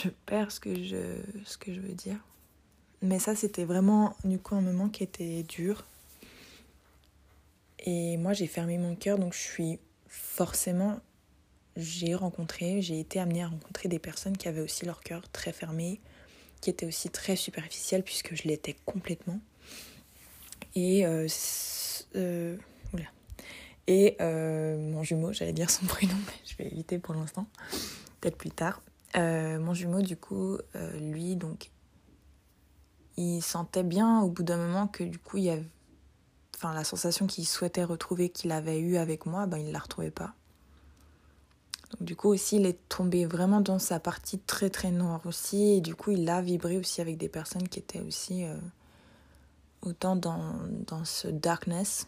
je 0.04 0.10
perds 0.26 0.52
ce 0.52 0.60
que 0.60 0.84
je, 0.84 1.22
ce 1.46 1.58
que 1.58 1.74
je 1.74 1.80
veux 1.80 1.94
dire. 1.94 2.18
Mais 3.02 3.18
ça, 3.18 3.34
c'était 3.34 3.64
vraiment 3.64 4.14
du 4.26 4.40
coup 4.40 4.56
un 4.56 4.62
moment 4.62 4.90
qui 4.90 5.04
était 5.04 5.44
dur. 5.44 5.86
Et 7.80 8.18
moi, 8.18 8.34
j'ai 8.34 8.46
fermé 8.46 8.78
mon 8.78 8.94
cœur, 8.98 9.20
donc 9.20 9.34
je 9.34 9.40
suis 9.40 9.80
forcément, 10.10 11.00
j'ai 11.78 12.14
rencontré, 12.14 12.82
j'ai 12.82 13.00
été 13.00 13.22
amenée 13.22 13.42
à 13.42 13.48
rencontrer 13.48 13.88
des 13.88 14.00
personnes 14.00 14.36
qui 14.36 14.50
avaient 14.50 14.60
aussi 14.60 14.86
leur 14.86 15.00
cœur 15.00 15.30
très 15.30 15.54
fermé, 15.54 16.02
qui 16.60 16.70
étaient 16.70 16.88
aussi 16.88 17.10
très 17.10 17.38
superficielles, 17.38 18.04
puisque 18.04 18.36
je 18.36 18.50
l'étais 18.50 18.76
complètement. 18.86 19.40
Et, 20.76 21.06
euh, 21.06 21.30
euh, 22.18 22.58
et 23.88 24.18
euh, 24.20 24.78
mon 24.78 25.04
jumeau, 25.04 25.32
j'allais 25.32 25.54
dire 25.54 25.70
son 25.70 25.86
prénom, 25.88 26.18
mais 26.26 26.34
je 26.44 26.58
vais 26.58 26.70
éviter 26.70 27.00
pour 27.00 27.16
l'instant 27.16 27.48
plus 28.36 28.52
tard. 28.52 28.82
Euh, 29.16 29.60
mon 29.60 29.74
jumeau, 29.74 30.02
du 30.02 30.18
coup, 30.18 30.58
euh, 30.76 31.00
lui, 31.00 31.36
donc, 31.36 31.72
il 33.16 33.42
sentait 33.42 33.84
bien 33.84 34.22
au 34.22 34.30
bout 34.30 34.44
d'un 34.44 34.58
moment 34.58 34.88
que 34.88 35.04
du 35.04 35.18
coup, 35.18 35.38
il 35.38 35.46
y 35.46 35.50
avait. 35.50 35.70
Enfin, 36.56 36.74
la 36.74 36.84
sensation 36.84 37.28
qu'il 37.28 37.48
souhaitait 37.48 37.84
retrouver, 37.84 38.30
qu'il 38.30 38.52
avait 38.52 38.80
eue 38.80 38.98
avec 38.98 39.26
moi, 39.26 39.46
ben, 39.46 39.58
il 39.58 39.68
ne 39.68 39.72
la 39.72 39.80
retrouvait 39.80 40.12
pas. 40.12 40.34
Du 42.02 42.16
coup, 42.16 42.30
aussi, 42.30 42.58
il 42.58 42.66
est 42.66 42.80
tombé 42.90 43.26
vraiment 43.26 43.62
dans 43.62 43.80
sa 43.80 44.00
partie 44.00 44.40
très 44.40 44.70
très 44.70 44.92
noire 44.92 45.22
aussi. 45.26 45.76
Et 45.78 45.82
du 45.82 45.96
coup, 45.96 46.12
il 46.12 46.28
a 46.30 46.42
vibré 46.42 46.78
aussi 46.78 47.00
avec 47.00 47.18
des 47.18 47.30
personnes 47.30 47.68
qui 47.70 47.80
étaient 47.80 48.02
aussi 48.02 48.44
euh, 48.44 48.58
autant 49.84 50.16
dans, 50.16 50.56
dans 50.88 51.06
ce 51.06 51.28
darkness, 51.28 52.08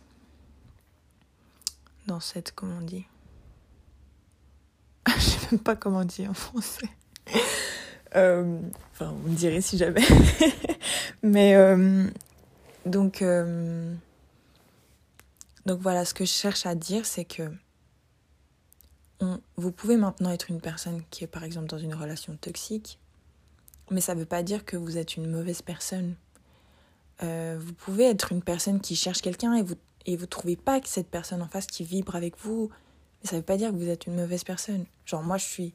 dans 2.08 2.20
cette. 2.20 2.52
Comment 2.52 2.78
on 2.78 2.86
dit 2.86 3.06
pas 5.58 5.76
comment 5.76 6.06
dire 6.06 6.30
en 6.30 6.34
français. 6.34 6.90
Euh, 8.16 8.60
enfin, 8.92 9.14
vous 9.22 9.30
me 9.30 9.36
direz 9.36 9.62
si 9.62 9.78
jamais. 9.78 10.02
Mais 11.24 11.56
euh, 11.56 12.08
donc, 12.86 13.22
euh, 13.22 13.94
donc 15.66 15.80
voilà, 15.82 16.06
ce 16.06 16.14
que 16.14 16.26
je 16.26 16.32
cherche 16.32 16.66
à 16.66 16.76
dire, 16.76 17.06
c'est 17.06 17.26
que 17.26 17.52
on, 19.20 19.40
vous 19.58 19.72
pouvez 19.72 19.98
maintenant 19.98 20.32
être 20.32 20.50
une 20.50 20.62
personne 20.62 21.04
qui 21.12 21.24
est 21.24 21.28
par 21.28 21.44
exemple 21.44 21.68
dans 21.68 21.78
une 21.78 21.94
relation 21.94 22.36
toxique, 22.38 23.00
mais 23.92 24.02
ça 24.02 24.16
ne 24.16 24.20
veut 24.22 24.26
pas 24.26 24.44
dire 24.44 24.66
que 24.66 24.78
vous 24.78 24.98
êtes 24.98 25.18
une 25.18 25.30
mauvaise 25.30 25.62
personne. 25.62 26.16
vous 27.22 27.74
pouvez 27.78 28.06
être 28.06 28.32
une 28.32 28.42
personne 28.42 28.80
qui 28.80 28.96
cherche 28.96 29.22
quelqu'un 29.22 29.54
et 29.56 29.62
vous 29.62 29.76
et 30.06 30.16
vous 30.16 30.26
trouvez 30.26 30.56
pas 30.56 30.80
que 30.80 30.88
cette 30.88 31.10
personne 31.10 31.42
en 31.42 31.48
face 31.48 31.68
qui 31.68 31.84
vibre 31.84 32.16
avec 32.16 32.38
vous, 32.40 32.70
mais 33.22 33.30
ça 33.30 33.36
veut 33.38 33.44
pas 33.44 33.58
dire 33.58 33.72
que 33.72 33.76
vous 33.76 33.90
êtes 33.90 34.08
une 34.08 34.16
mauvaise 34.16 34.44
personne. 34.44 34.86
Genre, 35.06 35.24
moi, 35.24 35.38
je 35.38 35.46
suis 35.46 35.74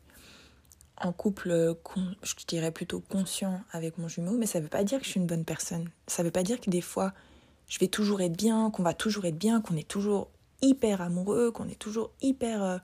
en 1.00 1.12
couple, 1.12 1.76
je 2.22 2.34
dirais 2.46 2.70
plutôt 2.70 3.00
conscient 3.00 3.60
avec 3.72 3.98
mon 3.98 4.08
jumeau, 4.08 4.36
mais 4.36 4.46
ça 4.46 4.60
veut 4.60 4.68
pas 4.68 4.84
dire 4.84 4.98
que 4.98 5.04
je 5.04 5.10
suis 5.10 5.20
une 5.20 5.26
bonne 5.26 5.44
personne. 5.44 5.90
Ça 6.06 6.22
veut 6.22 6.30
pas 6.30 6.42
dire 6.42 6.60
que 6.60 6.70
des 6.70 6.80
fois, 6.80 7.12
je 7.68 7.78
vais 7.78 7.88
toujours 7.88 8.20
être 8.20 8.36
bien, 8.36 8.70
qu'on 8.70 8.82
va 8.82 8.94
toujours 8.94 9.24
être 9.24 9.38
bien, 9.38 9.60
qu'on 9.60 9.76
est 9.76 9.88
toujours 9.88 10.28
hyper 10.62 11.00
amoureux, 11.00 11.50
qu'on 11.50 11.68
est 11.68 11.78
toujours 11.78 12.10
hyper 12.22 12.62
euh, 12.62 12.78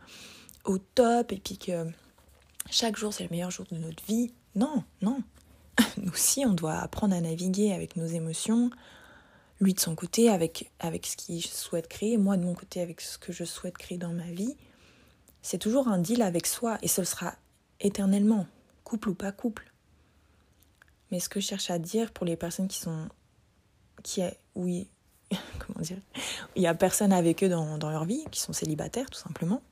au 0.65 0.79
top, 0.79 1.33
et 1.33 1.39
puis 1.39 1.59
que 1.59 1.87
chaque 2.71 2.97
jour, 2.97 3.13
c'est 3.13 3.25
le 3.25 3.31
meilleur 3.31 3.51
jour 3.51 3.67
de 3.71 3.77
notre 3.77 4.05
vie. 4.05 4.33
Non, 4.55 4.83
non. 5.03 5.23
Nous 5.99 6.13
aussi, 6.13 6.45
on 6.47 6.53
doit 6.53 6.79
apprendre 6.79 7.15
à 7.15 7.21
naviguer 7.21 7.73
avec 7.73 7.97
nos 7.97 8.07
émotions, 8.07 8.71
lui 9.61 9.75
de 9.75 9.81
son 9.81 9.95
côté 9.95 10.31
avec, 10.31 10.71
avec 10.79 11.07
ce 11.07 11.17
qu'il 11.17 11.45
souhaite 11.45 11.89
créer, 11.89 12.17
moi 12.17 12.37
de 12.37 12.45
mon 12.45 12.55
côté 12.55 12.81
avec 12.81 13.01
ce 13.01 13.19
que 13.19 13.33
je 13.33 13.45
souhaite 13.45 13.77
créer 13.77 13.99
dans 13.99 14.13
ma 14.13 14.31
vie. 14.31 14.57
C'est 15.43 15.59
toujours 15.59 15.89
un 15.89 15.99
deal 15.99 16.23
avec 16.23 16.47
soi 16.47 16.79
et 16.83 16.89
ce 16.89 17.05
sera 17.05 17.35
éternellement, 17.81 18.47
couple 18.85 19.11
ou 19.11 19.15
pas 19.15 19.33
couple. 19.33 19.71
Mais 21.11 21.21
ce 21.21 21.29
que 21.29 21.41
je 21.41 21.47
cherche 21.47 21.71
à 21.71 21.79
dire 21.79 22.13
pour 22.13 22.25
les 22.25 22.37
personnes 22.37 22.69
qui 22.69 22.79
sont. 22.79 23.09
qui 24.03 24.21
est, 24.21 24.39
oui, 24.55 24.89
comment 25.59 25.81
dire 25.81 25.99
Il 26.57 26.63
y 26.63 26.67
a 26.67 26.75
personne 26.75 27.13
avec 27.13 27.43
eux 27.43 27.49
dans, 27.49 27.77
leur 27.91 28.05
vie, 28.05 28.25
qui 28.31 28.41
sont 28.41 28.53
célibataires 28.53 29.11
tout 29.11 29.19
simplement. 29.19 29.63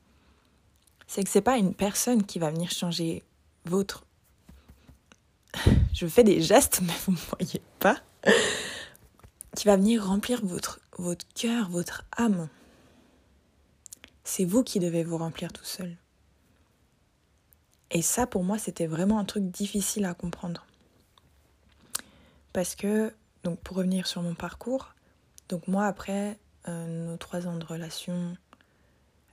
C'est 1.07 1.23
que 1.25 1.31
c'est 1.31 1.41
pas 1.41 1.57
une 1.57 1.75
personne 1.75 2.25
qui 2.25 2.39
va 2.39 2.51
venir 2.51 2.71
changer 2.71 3.23
votre. 3.65 4.05
Je 5.95 6.07
fais 6.07 6.25
des 6.25 6.43
gestes, 6.43 6.81
mais 6.87 6.93
vous 7.07 7.13
ne 7.13 7.17
voyez 7.39 7.63
pas 7.79 7.97
qui 9.59 9.67
va 9.67 9.77
venir 9.77 10.07
remplir 10.07 10.41
votre, 10.47 10.79
votre 10.99 11.27
cœur, 11.35 11.69
votre 11.69 12.05
âme. 12.17 12.49
C'est 14.23 14.45
vous 14.45 14.63
qui 14.63 14.79
devez 14.79 15.03
vous 15.03 15.19
remplir 15.19 15.53
tout 15.53 15.65
seul. 15.65 15.97
Et 17.91 18.01
ça, 18.01 18.29
pour 18.29 18.45
moi, 18.45 18.57
c'était 18.57 18.87
vraiment 18.87 19.19
un 19.19 19.25
truc 19.25 19.51
difficile 19.51 20.05
à 20.05 20.15
comprendre. 20.15 20.65
Parce 22.53 22.77
que, 22.77 23.13
donc 23.43 23.59
pour 23.59 23.79
revenir 23.79 24.07
sur 24.07 24.23
mon 24.23 24.37
parcours, 24.37 24.95
donc 25.49 25.67
moi, 25.67 25.87
après 25.87 26.39
euh, 26.69 27.07
nos 27.11 27.17
trois 27.17 27.49
ans 27.49 27.57
de 27.57 27.65
relation 27.65 28.37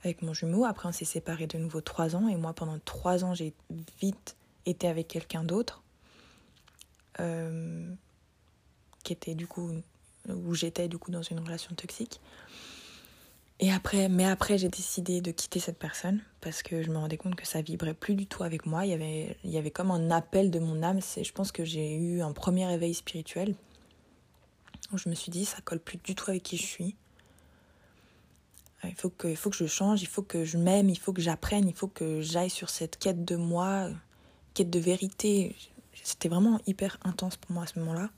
avec 0.02 0.22
mon 0.22 0.34
jumeau, 0.34 0.64
après 0.64 0.88
on 0.88 0.92
s'est 0.92 1.04
séparés 1.04 1.46
de 1.46 1.58
nouveau 1.58 1.82
trois 1.82 2.16
ans, 2.16 2.26
et 2.26 2.34
moi, 2.34 2.52
pendant 2.52 2.80
trois 2.84 3.22
ans, 3.22 3.32
j'ai 3.32 3.54
vite 4.00 4.34
été 4.64 4.88
avec 4.88 5.06
quelqu'un 5.06 5.44
d'autre, 5.44 5.84
euh, 7.20 7.94
qui 9.04 9.12
était 9.12 9.36
du 9.36 9.46
coup 9.46 9.70
où 10.28 10.54
j'étais 10.54 10.88
du 10.88 10.98
coup 10.98 11.10
dans 11.10 11.22
une 11.22 11.40
relation 11.40 11.74
toxique. 11.74 12.20
Et 13.58 13.72
après, 13.72 14.10
mais 14.10 14.26
après, 14.26 14.58
j'ai 14.58 14.68
décidé 14.68 15.22
de 15.22 15.30
quitter 15.30 15.60
cette 15.60 15.78
personne 15.78 16.20
parce 16.42 16.62
que 16.62 16.82
je 16.82 16.90
me 16.90 16.98
rendais 16.98 17.16
compte 17.16 17.36
que 17.36 17.46
ça 17.46 17.62
vibrait 17.62 17.94
plus 17.94 18.14
du 18.14 18.26
tout 18.26 18.42
avec 18.42 18.66
moi. 18.66 18.84
Il 18.84 18.90
y 18.90 18.94
avait, 18.94 19.38
il 19.44 19.50
y 19.50 19.56
avait 19.56 19.70
comme 19.70 19.90
un 19.90 20.10
appel 20.10 20.50
de 20.50 20.58
mon 20.58 20.82
âme. 20.82 21.00
C'est, 21.00 21.24
je 21.24 21.32
pense 21.32 21.52
que 21.52 21.64
j'ai 21.64 21.94
eu 21.94 22.20
un 22.20 22.32
premier 22.32 22.70
éveil 22.72 22.92
spirituel 22.92 23.54
où 24.92 24.98
je 24.98 25.08
me 25.08 25.14
suis 25.14 25.30
dit, 25.30 25.46
ça 25.46 25.58
colle 25.64 25.80
plus 25.80 25.96
du 25.98 26.14
tout 26.14 26.30
avec 26.30 26.42
qui 26.42 26.58
je 26.58 26.66
suis. 26.66 26.96
Il 28.84 28.94
faut 28.94 29.08
que, 29.08 29.26
il 29.26 29.36
faut 29.36 29.48
que 29.50 29.56
je 29.56 29.66
change, 29.66 30.02
il 30.02 30.06
faut 30.06 30.22
que 30.22 30.44
je 30.44 30.58
m'aime, 30.58 30.90
il 30.90 30.98
faut 30.98 31.14
que 31.14 31.22
j'apprenne, 31.22 31.66
il 31.66 31.74
faut 31.74 31.88
que 31.88 32.20
j'aille 32.20 32.50
sur 32.50 32.68
cette 32.68 32.98
quête 32.98 33.24
de 33.24 33.36
moi, 33.36 33.88
quête 34.52 34.70
de 34.70 34.78
vérité. 34.78 35.56
C'était 36.02 36.28
vraiment 36.28 36.60
hyper 36.66 36.98
intense 37.02 37.36
pour 37.36 37.52
moi 37.52 37.64
à 37.64 37.66
ce 37.66 37.78
moment-là. 37.78 38.10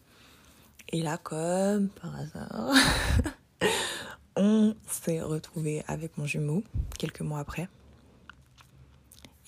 Et 0.91 1.03
là, 1.03 1.19
comme 1.19 1.89
par 1.89 2.17
hasard, 2.17 2.75
on 4.37 4.75
s'est 4.87 5.21
retrouvé 5.21 5.85
avec 5.87 6.17
mon 6.17 6.25
jumeau 6.25 6.63
quelques 6.99 7.21
mois 7.21 7.41
après. 7.41 7.69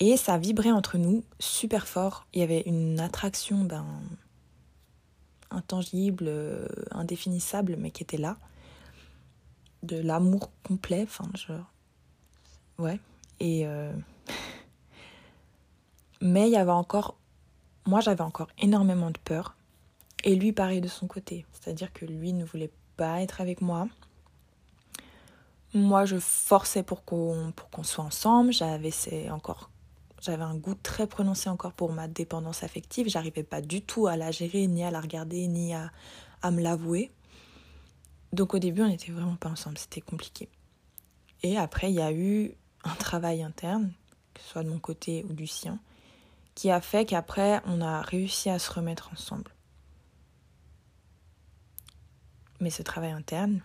Et 0.00 0.16
ça 0.16 0.38
vibrait 0.38 0.70
entre 0.70 0.98
nous 0.98 1.24
super 1.38 1.86
fort. 1.86 2.26
Il 2.32 2.40
y 2.40 2.42
avait 2.42 2.62
une 2.62 3.00
attraction 3.00 3.64
ben, 3.64 3.86
intangible, 5.50 6.30
indéfinissable, 6.90 7.76
mais 7.78 7.90
qui 7.90 8.02
était 8.02 8.16
là. 8.16 8.36
de 9.82 9.96
l'amour 9.96 10.50
complet, 10.62 11.02
enfin, 11.04 11.28
genre. 11.34 11.72
Ouais. 12.78 13.00
Et. 13.40 13.66
Euh, 13.66 13.92
mais 16.20 16.48
il 16.48 16.52
y 16.52 16.56
avait 16.56 16.70
encore. 16.70 17.16
Moi, 17.86 18.00
j'avais 18.00 18.22
encore 18.22 18.48
énormément 18.58 19.10
de 19.10 19.18
peur. 19.18 19.56
Et 20.24 20.34
lui, 20.34 20.52
pareil 20.52 20.80
de 20.80 20.88
son 20.88 21.06
côté. 21.06 21.46
C'est-à-dire 21.52 21.92
que 21.92 22.04
lui 22.04 22.32
ne 22.32 22.44
voulait 22.44 22.72
pas 22.96 23.22
être 23.22 23.40
avec 23.40 23.60
moi. 23.60 23.88
Moi, 25.72 26.04
je 26.04 26.18
forçais 26.18 26.82
pour 26.82 27.04
qu'on 27.04 27.52
soit 27.82 28.04
ensemble. 28.04 28.52
J'avais 28.52 28.90
un 30.28 30.56
goût 30.56 30.74
très 30.74 31.06
prononcé 31.06 31.48
encore 31.48 31.72
pour 31.72 31.92
ma 31.92 32.08
dépendance 32.08 32.62
affective. 32.62 33.08
J'arrivais 33.08 33.44
pas 33.44 33.60
du 33.60 33.80
tout 33.80 34.06
à 34.06 34.16
la 34.16 34.30
gérer, 34.30 34.66
ni 34.66 34.84
à 34.84 34.90
la 34.90 35.00
regarder, 35.00 35.46
ni 35.46 35.74
à, 35.74 35.90
à 36.42 36.50
me 36.50 36.60
l'avouer. 36.60 37.10
Donc 38.32 38.54
au 38.54 38.58
début, 38.58 38.82
on 38.82 38.88
n'était 38.88 39.12
vraiment 39.12 39.36
pas 39.36 39.48
ensemble, 39.48 39.78
c'était 39.78 40.00
compliqué. 40.00 40.48
Et 41.42 41.56
après, 41.56 41.90
il 41.90 41.94
y 41.94 42.02
a 42.02 42.12
eu 42.12 42.52
un 42.84 42.94
travail 42.94 43.42
interne, 43.42 43.92
que 44.34 44.40
ce 44.42 44.48
soit 44.48 44.62
de 44.62 44.68
mon 44.68 44.78
côté 44.78 45.24
ou 45.28 45.32
du 45.32 45.46
sien, 45.46 45.78
qui 46.54 46.70
a 46.70 46.80
fait 46.80 47.04
qu'après, 47.06 47.60
on 47.66 47.80
a 47.80 48.02
réussi 48.02 48.50
à 48.50 48.58
se 48.58 48.70
remettre 48.72 49.10
ensemble. 49.12 49.50
Mais 52.60 52.70
ce 52.70 52.82
travail 52.82 53.10
interne, 53.10 53.62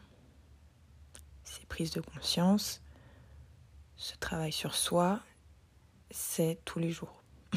ces 1.44 1.66
prises 1.66 1.92
de 1.92 2.02
conscience, 2.02 2.82
ce 3.98 4.16
travail 4.18 4.52
sur 4.52 4.76
soi, 4.76 5.20
c'est 6.12 6.60
tous 6.66 6.80
les 6.80 6.92
jours. 6.92 7.24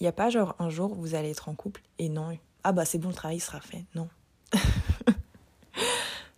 Il 0.00 0.02
n'y 0.02 0.08
a 0.08 0.12
pas 0.12 0.28
genre 0.28 0.54
un 0.58 0.68
jour 0.68 0.94
vous 0.94 1.14
allez 1.14 1.30
être 1.30 1.48
en 1.48 1.54
couple 1.54 1.82
et 1.98 2.08
non, 2.08 2.36
ah 2.64 2.72
bah 2.72 2.84
c'est 2.84 2.98
bon, 2.98 3.08
le 3.08 3.14
travail 3.14 3.40
sera 3.40 3.60
fait. 3.60 3.84
Non. 3.94 4.08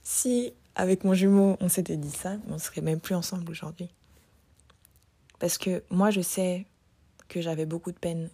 si 0.03 0.53
avec 0.75 1.05
mon 1.05 1.15
jumeau 1.15 1.57
on 1.61 1.69
s'était 1.69 1.97
dit 1.97 2.11
ça, 2.11 2.37
on 2.49 2.59
serait 2.59 2.83
même 2.83 3.01
plus 3.01 3.15
ensemble 3.15 3.51
aujourd'hui. 3.51 3.89
Parce 5.39 5.59
que 5.59 5.83
moi 5.91 6.11
je 6.11 6.21
sais 6.21 6.67
que 7.29 7.41
j'avais 7.41 7.67
beaucoup 7.67 7.93
de 7.93 7.99
peine 7.99 8.31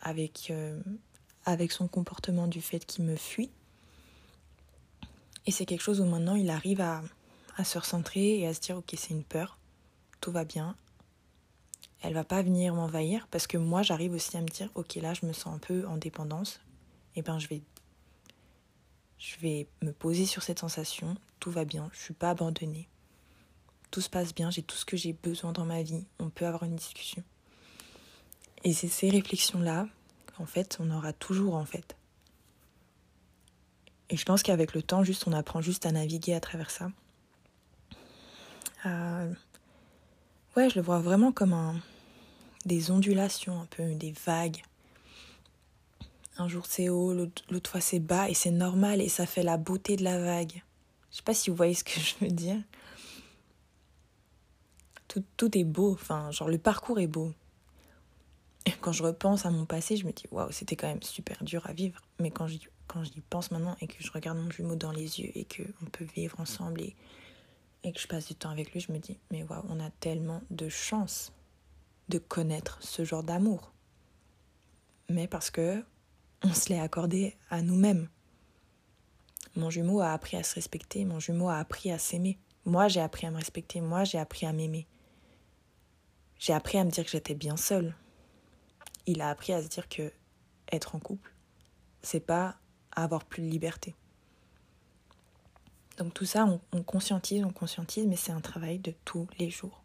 avec, 0.00 0.48
euh, 0.50 0.80
avec 1.44 1.72
son 1.72 1.88
comportement 1.88 2.46
du 2.46 2.60
fait 2.60 2.84
qu'il 2.84 3.04
me 3.04 3.16
fuit. 3.16 3.50
Et 5.46 5.50
c'est 5.50 5.66
quelque 5.66 5.82
chose 5.82 6.00
où 6.00 6.04
maintenant 6.04 6.34
il 6.34 6.50
arrive 6.50 6.80
à, 6.80 7.02
se 7.64 7.78
recentrer 7.78 8.38
et 8.38 8.46
à 8.46 8.54
se 8.54 8.60
dire 8.60 8.76
ok 8.76 8.94
c'est 8.96 9.10
une 9.10 9.24
peur, 9.24 9.58
tout 10.20 10.32
va 10.32 10.44
bien, 10.44 10.76
elle 12.02 12.14
va 12.14 12.24
pas 12.24 12.42
venir 12.42 12.74
m'envahir 12.74 13.28
parce 13.30 13.46
que 13.46 13.56
moi 13.56 13.82
j'arrive 13.82 14.12
aussi 14.12 14.36
à 14.36 14.40
me 14.40 14.48
dire 14.48 14.70
ok 14.74 14.96
là 14.96 15.14
je 15.14 15.26
me 15.26 15.32
sens 15.32 15.54
un 15.54 15.58
peu 15.58 15.86
en 15.86 15.96
dépendance. 15.96 16.60
Et 17.16 17.20
eh 17.20 17.22
ben 17.22 17.38
je 17.38 17.46
vais 17.46 17.62
je 19.18 19.36
vais 19.38 19.68
me 19.82 19.92
poser 19.92 20.26
sur 20.26 20.42
cette 20.42 20.58
sensation. 20.58 21.16
Tout 21.38 21.50
va 21.50 21.64
bien. 21.64 21.88
Je 21.92 22.00
suis 22.00 22.14
pas 22.14 22.30
abandonnée. 22.30 22.88
Tout 23.90 24.00
se 24.00 24.10
passe 24.10 24.34
bien. 24.34 24.50
J'ai 24.50 24.62
tout 24.62 24.76
ce 24.76 24.84
que 24.84 24.96
j'ai 24.96 25.12
besoin 25.12 25.52
dans 25.52 25.64
ma 25.64 25.82
vie. 25.82 26.04
On 26.18 26.28
peut 26.28 26.44
avoir 26.44 26.64
une 26.64 26.74
discussion. 26.74 27.22
Et 28.64 28.72
c'est 28.72 28.88
ces 28.88 29.08
réflexions 29.10 29.60
là 29.60 29.86
en 30.38 30.46
fait 30.46 30.78
on 30.80 30.90
aura 30.90 31.12
toujours 31.12 31.54
en 31.54 31.64
fait 31.64 31.96
et 34.10 34.16
je 34.16 34.24
pense 34.24 34.42
qu'avec 34.42 34.74
le 34.74 34.82
temps 34.82 35.04
juste 35.04 35.26
on 35.26 35.32
apprend 35.32 35.60
juste 35.60 35.86
à 35.86 35.92
naviguer 35.92 36.34
à 36.34 36.40
travers 36.40 36.70
ça 36.70 36.90
euh, 38.86 39.32
ouais 40.56 40.70
je 40.70 40.76
le 40.76 40.82
vois 40.82 40.98
vraiment 40.98 41.32
comme 41.32 41.52
un 41.52 41.80
des 42.64 42.90
ondulations, 42.90 43.60
un 43.60 43.66
peu 43.66 43.94
des 43.94 44.12
vagues. 44.24 44.62
Un 46.36 46.48
jour 46.48 46.66
c'est 46.66 46.88
haut, 46.88 47.12
l'autre 47.12 47.70
fois 47.70 47.80
c'est 47.80 48.00
bas 48.00 48.28
et 48.28 48.34
c'est 48.34 48.50
normal 48.50 49.00
et 49.00 49.08
ça 49.08 49.26
fait 49.26 49.42
la 49.42 49.56
beauté 49.56 49.96
de 49.96 50.02
la 50.02 50.18
vague. 50.18 50.62
Je 51.10 51.18
sais 51.18 51.22
pas 51.22 51.34
si 51.34 51.50
vous 51.50 51.56
voyez 51.56 51.74
ce 51.74 51.84
que 51.84 52.00
je 52.00 52.14
veux 52.20 52.30
dire. 52.30 52.60
Tout, 55.06 55.22
tout 55.36 55.56
est 55.56 55.64
beau, 55.64 55.92
enfin, 55.92 56.30
genre 56.32 56.48
le 56.48 56.58
parcours 56.58 56.98
est 56.98 57.06
beau. 57.06 57.32
Et 58.66 58.72
quand 58.72 58.92
je 58.92 59.02
repense 59.02 59.46
à 59.46 59.50
mon 59.50 59.66
passé, 59.66 59.96
je 59.96 60.06
me 60.06 60.12
dis 60.12 60.24
waouh, 60.32 60.50
c'était 60.50 60.74
quand 60.74 60.88
même 60.88 61.02
super 61.02 61.44
dur 61.44 61.66
à 61.66 61.72
vivre. 61.72 62.00
Mais 62.18 62.30
quand 62.30 62.48
j'y, 62.48 62.66
quand 62.86 63.04
j'y 63.04 63.20
pense 63.20 63.50
maintenant 63.50 63.76
et 63.80 63.86
que 63.86 64.02
je 64.02 64.10
regarde 64.12 64.38
mon 64.38 64.50
jumeau 64.50 64.76
dans 64.76 64.92
les 64.92 65.20
yeux 65.20 65.30
et 65.34 65.44
qu'on 65.44 65.86
peut 65.86 66.04
vivre 66.04 66.38
ensemble 66.40 66.80
et, 66.82 66.96
et 67.82 67.92
que 67.92 68.00
je 68.00 68.06
passe 68.06 68.26
du 68.26 68.34
temps 68.34 68.50
avec 68.50 68.72
lui, 68.72 68.80
je 68.80 68.92
me 68.92 68.98
dis 68.98 69.18
mais 69.30 69.42
waouh, 69.42 69.64
on 69.68 69.80
a 69.80 69.90
tellement 69.90 70.42
de 70.50 70.68
chance 70.68 71.32
de 72.08 72.18
connaître 72.18 72.78
ce 72.82 73.04
genre 73.04 73.22
d'amour, 73.22 73.72
mais 75.08 75.26
parce 75.26 75.50
que 75.50 75.84
on 76.42 76.52
se 76.52 76.68
l'est 76.68 76.80
accordé 76.80 77.36
à 77.48 77.62
nous-mêmes. 77.62 78.08
Mon 79.56 79.70
jumeau 79.70 80.00
a 80.00 80.12
appris 80.12 80.36
à 80.36 80.42
se 80.42 80.54
respecter, 80.54 81.04
mon 81.04 81.20
jumeau 81.20 81.48
a 81.48 81.56
appris 81.56 81.90
à 81.90 81.98
s'aimer. 81.98 82.38
Moi, 82.66 82.88
j'ai 82.88 83.00
appris 83.00 83.26
à 83.26 83.30
me 83.30 83.36
respecter, 83.36 83.80
moi, 83.80 84.04
j'ai 84.04 84.18
appris 84.18 84.44
à 84.44 84.52
m'aimer. 84.52 84.86
J'ai 86.38 86.52
appris 86.52 86.76
à 86.76 86.84
me 86.84 86.90
dire 86.90 87.04
que 87.04 87.10
j'étais 87.10 87.34
bien 87.34 87.56
seule. 87.56 87.94
Il 89.06 89.22
a 89.22 89.30
appris 89.30 89.52
à 89.52 89.62
se 89.62 89.68
dire 89.68 89.88
que 89.88 90.12
être 90.72 90.94
en 90.94 90.98
couple, 90.98 91.32
c'est 92.02 92.20
pas 92.20 92.56
avoir 93.02 93.24
plus 93.24 93.42
de 93.42 93.48
liberté. 93.48 93.94
Donc 95.98 96.14
tout 96.14 96.24
ça, 96.24 96.44
on, 96.44 96.60
on 96.72 96.82
conscientise, 96.82 97.44
on 97.44 97.52
conscientise, 97.52 98.06
mais 98.06 98.16
c'est 98.16 98.32
un 98.32 98.40
travail 98.40 98.78
de 98.78 98.92
tous 99.04 99.28
les 99.38 99.50
jours. 99.50 99.82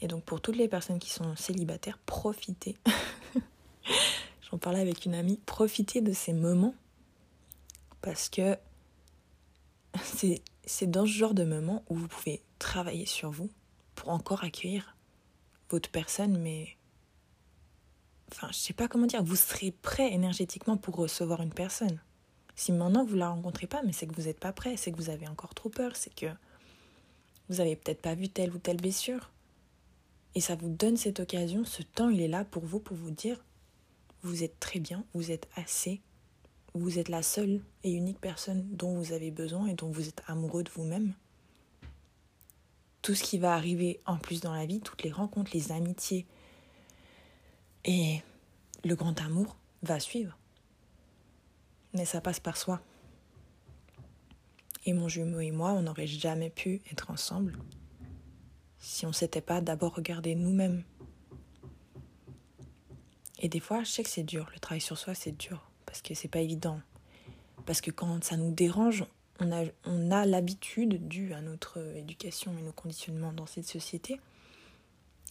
Et 0.00 0.08
donc 0.08 0.24
pour 0.24 0.40
toutes 0.40 0.56
les 0.56 0.68
personnes 0.68 0.98
qui 0.98 1.10
sont 1.10 1.36
célibataires, 1.36 1.98
profitez. 1.98 2.76
J'en 4.50 4.58
parlais 4.58 4.80
avec 4.80 5.04
une 5.04 5.14
amie, 5.14 5.38
profitez 5.46 6.00
de 6.00 6.12
ces 6.12 6.32
moments 6.32 6.74
parce 8.00 8.28
que 8.28 8.56
c'est 10.64 10.90
dans 10.90 11.06
ce 11.06 11.10
genre 11.10 11.34
de 11.34 11.44
moment 11.44 11.84
où 11.88 11.96
vous 11.96 12.08
pouvez 12.08 12.42
travailler 12.58 13.06
sur 13.06 13.30
vous 13.30 13.50
pour 13.94 14.10
encore 14.10 14.44
accueillir 14.44 14.96
votre 15.68 15.90
personne, 15.90 16.38
mais 16.38 16.76
enfin, 18.32 18.48
je 18.50 18.56
sais 18.56 18.72
pas 18.72 18.88
comment 18.88 19.06
dire, 19.06 19.22
vous 19.22 19.36
serez 19.36 19.70
prêt 19.70 20.12
énergétiquement 20.12 20.76
pour 20.76 20.96
recevoir 20.96 21.42
une 21.42 21.52
personne. 21.52 21.98
Si 22.56 22.72
maintenant 22.72 23.04
vous 23.04 23.16
la 23.16 23.30
rencontrez 23.30 23.66
pas, 23.66 23.82
mais 23.82 23.92
c'est 23.92 24.06
que 24.06 24.14
vous 24.14 24.26
n'êtes 24.26 24.40
pas 24.40 24.52
prêt, 24.52 24.76
c'est 24.76 24.92
que 24.92 24.96
vous 24.96 25.10
avez 25.10 25.28
encore 25.28 25.54
trop 25.54 25.68
peur, 25.68 25.96
c'est 25.96 26.14
que 26.14 26.26
vous 27.48 27.60
avez 27.60 27.76
peut-être 27.76 28.02
pas 28.02 28.14
vu 28.14 28.28
telle 28.28 28.54
ou 28.54 28.58
telle 28.58 28.76
blessure, 28.76 29.30
et 30.34 30.40
ça 30.40 30.54
vous 30.54 30.68
donne 30.68 30.96
cette 30.96 31.20
occasion, 31.20 31.64
ce 31.64 31.82
temps, 31.82 32.08
il 32.08 32.20
est 32.20 32.28
là 32.28 32.44
pour 32.44 32.64
vous, 32.64 32.78
pour 32.78 32.96
vous 32.96 33.10
dire, 33.10 33.42
vous 34.22 34.44
êtes 34.44 34.60
très 34.60 34.78
bien, 34.78 35.04
vous 35.14 35.30
êtes 35.30 35.48
assez, 35.56 36.00
vous 36.74 36.98
êtes 36.98 37.08
la 37.08 37.22
seule 37.22 37.60
et 37.82 37.92
unique 37.92 38.20
personne 38.20 38.64
dont 38.70 38.94
vous 38.94 39.12
avez 39.12 39.30
besoin 39.30 39.66
et 39.66 39.74
dont 39.74 39.90
vous 39.90 40.08
êtes 40.08 40.22
amoureux 40.28 40.62
de 40.62 40.70
vous-même. 40.70 41.14
Tout 43.02 43.14
ce 43.14 43.24
qui 43.24 43.38
va 43.38 43.54
arriver 43.54 43.98
en 44.06 44.18
plus 44.18 44.40
dans 44.40 44.52
la 44.52 44.66
vie, 44.66 44.80
toutes 44.80 45.02
les 45.02 45.10
rencontres, 45.10 45.50
les 45.54 45.72
amitiés 45.72 46.26
et 47.84 48.22
le 48.84 48.94
grand 48.94 49.20
amour 49.20 49.56
va 49.82 50.00
suivre. 50.00 50.36
Mais 51.94 52.04
ça 52.04 52.20
passe 52.20 52.40
par 52.40 52.56
soi. 52.56 52.80
Et 54.86 54.92
mon 54.92 55.08
jumeau 55.08 55.40
et 55.40 55.50
moi, 55.50 55.72
on 55.72 55.82
n'aurait 55.82 56.06
jamais 56.06 56.50
pu 56.50 56.80
être 56.90 57.10
ensemble 57.10 57.58
si 58.78 59.04
on 59.04 59.12
s'était 59.12 59.42
pas 59.42 59.60
d'abord 59.60 59.94
regardé 59.94 60.34
nous-mêmes. 60.34 60.82
Et 63.38 63.48
des 63.48 63.60
fois, 63.60 63.84
je 63.84 63.90
sais 63.90 64.02
que 64.02 64.08
c'est 64.08 64.22
dur, 64.22 64.48
le 64.54 64.58
travail 64.58 64.80
sur 64.80 64.98
soi, 64.98 65.14
c'est 65.14 65.36
dur, 65.36 65.70
parce 65.86 66.02
que 66.02 66.14
c'est 66.14 66.28
pas 66.28 66.40
évident. 66.40 66.80
Parce 67.66 67.80
que 67.80 67.90
quand 67.90 68.22
ça 68.24 68.36
nous 68.36 68.52
dérange, 68.52 69.04
on 69.38 69.52
a, 69.52 69.64
on 69.84 70.10
a 70.10 70.26
l'habitude, 70.26 71.08
due 71.08 71.32
à 71.34 71.40
notre 71.40 71.78
éducation 71.96 72.56
et 72.58 72.62
nos 72.62 72.72
conditionnements 72.72 73.32
dans 73.32 73.46
cette 73.46 73.66
société, 73.66 74.20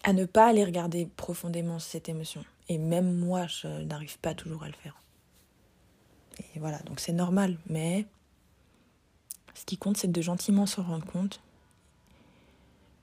à 0.04 0.14
ne 0.14 0.26
pas 0.26 0.48
aller 0.48 0.64
regarder 0.64 1.08
profondément 1.16 1.80
cette 1.80 2.10
émotion. 2.10 2.44
Et 2.68 2.78
même 2.78 3.18
moi, 3.18 3.48
je 3.48 3.68
n'arrive 3.84 4.20
pas 4.20 4.34
toujours 4.34 4.64
à 4.64 4.68
le 4.68 4.74
faire. 4.74 5.02
Et 6.56 6.60
voilà, 6.60 6.80
donc 6.80 7.00
c'est 7.00 7.14
normal, 7.14 7.58
mais 7.68 8.06
ce 9.54 9.66
qui 9.66 9.78
compte, 9.78 9.98
c'est 9.98 10.12
de 10.12 10.22
gentiment 10.22 10.66
s'en 10.66 10.84
rendre 10.84 11.06
compte 11.06 11.42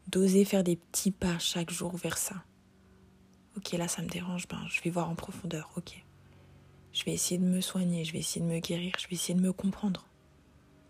d'oser 0.08 0.44
faire 0.44 0.64
des 0.64 0.76
petits 0.76 1.10
pas 1.10 1.38
chaque 1.38 1.70
jour 1.70 1.96
vers 1.96 2.16
ça. 2.16 2.36
Ok, 3.56 3.72
là 3.72 3.88
ça 3.88 4.02
me 4.02 4.08
dérange, 4.08 4.46
ben 4.48 4.60
je 4.68 4.80
vais 4.82 4.90
voir 4.90 5.10
en 5.10 5.14
profondeur, 5.14 5.70
ok. 5.76 6.04
Je 6.92 7.04
vais 7.04 7.12
essayer 7.12 7.38
de 7.38 7.44
me 7.44 7.60
soigner, 7.60 8.04
je 8.04 8.12
vais 8.12 8.20
essayer 8.20 8.40
de 8.40 8.50
me 8.50 8.58
guérir, 8.60 8.92
je 8.98 9.08
vais 9.08 9.14
essayer 9.14 9.34
de 9.34 9.42
me 9.42 9.52
comprendre. 9.52 10.06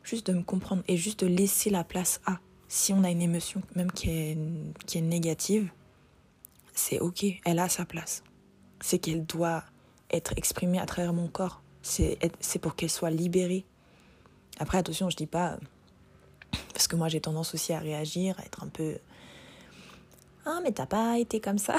Juste 0.03 0.27
de 0.27 0.35
me 0.35 0.43
comprendre 0.43 0.83
et 0.87 0.97
juste 0.97 1.21
de 1.21 1.27
laisser 1.27 1.71
la 1.71 1.83
place 1.83 2.21
à. 2.27 2.39
Si 2.69 2.93
on 2.93 3.03
a 3.05 3.11
une 3.11 3.23
émotion, 3.23 3.63
même 3.75 3.91
qui 3.91 4.11
est, 4.11 4.39
qui 4.87 4.99
est 4.99 5.03
négative, 5.03 5.71
c'est 6.77 7.01
ok, 7.01 7.25
elle 7.45 7.59
a 7.59 7.69
sa 7.69 7.85
place. 7.85 8.23
C'est 8.81 8.99
qu'elle 8.99 9.25
doit 9.27 9.65
être 10.11 10.33
exprimée 10.37 10.79
à 10.79 10.87
travers 10.87 11.13
mon 11.13 11.27
corps. 11.27 11.63
C'est 11.83 12.19
pour 12.61 12.77
qu'elle 12.77 12.91
soit 12.91 13.11
libérée. 13.11 13.65
Après, 14.59 14.79
attention, 14.79 15.11
je 15.11 15.17
dis 15.17 15.27
pas 15.27 15.59
parce 16.73 16.89
que 16.89 16.97
moi, 16.97 17.09
j'ai 17.09 17.21
tendance 17.21 17.55
aussi 17.55 17.73
à 17.73 17.79
réagir, 17.79 18.39
à 18.39 18.45
être 18.45 18.63
un 18.63 18.69
peu. 18.69 18.99
Ah, 20.45 20.61
mais 20.63 20.73
t'as 20.73 20.87
pas 20.87 21.19
été 21.19 21.41
comme 21.41 21.59
ça. 21.59 21.77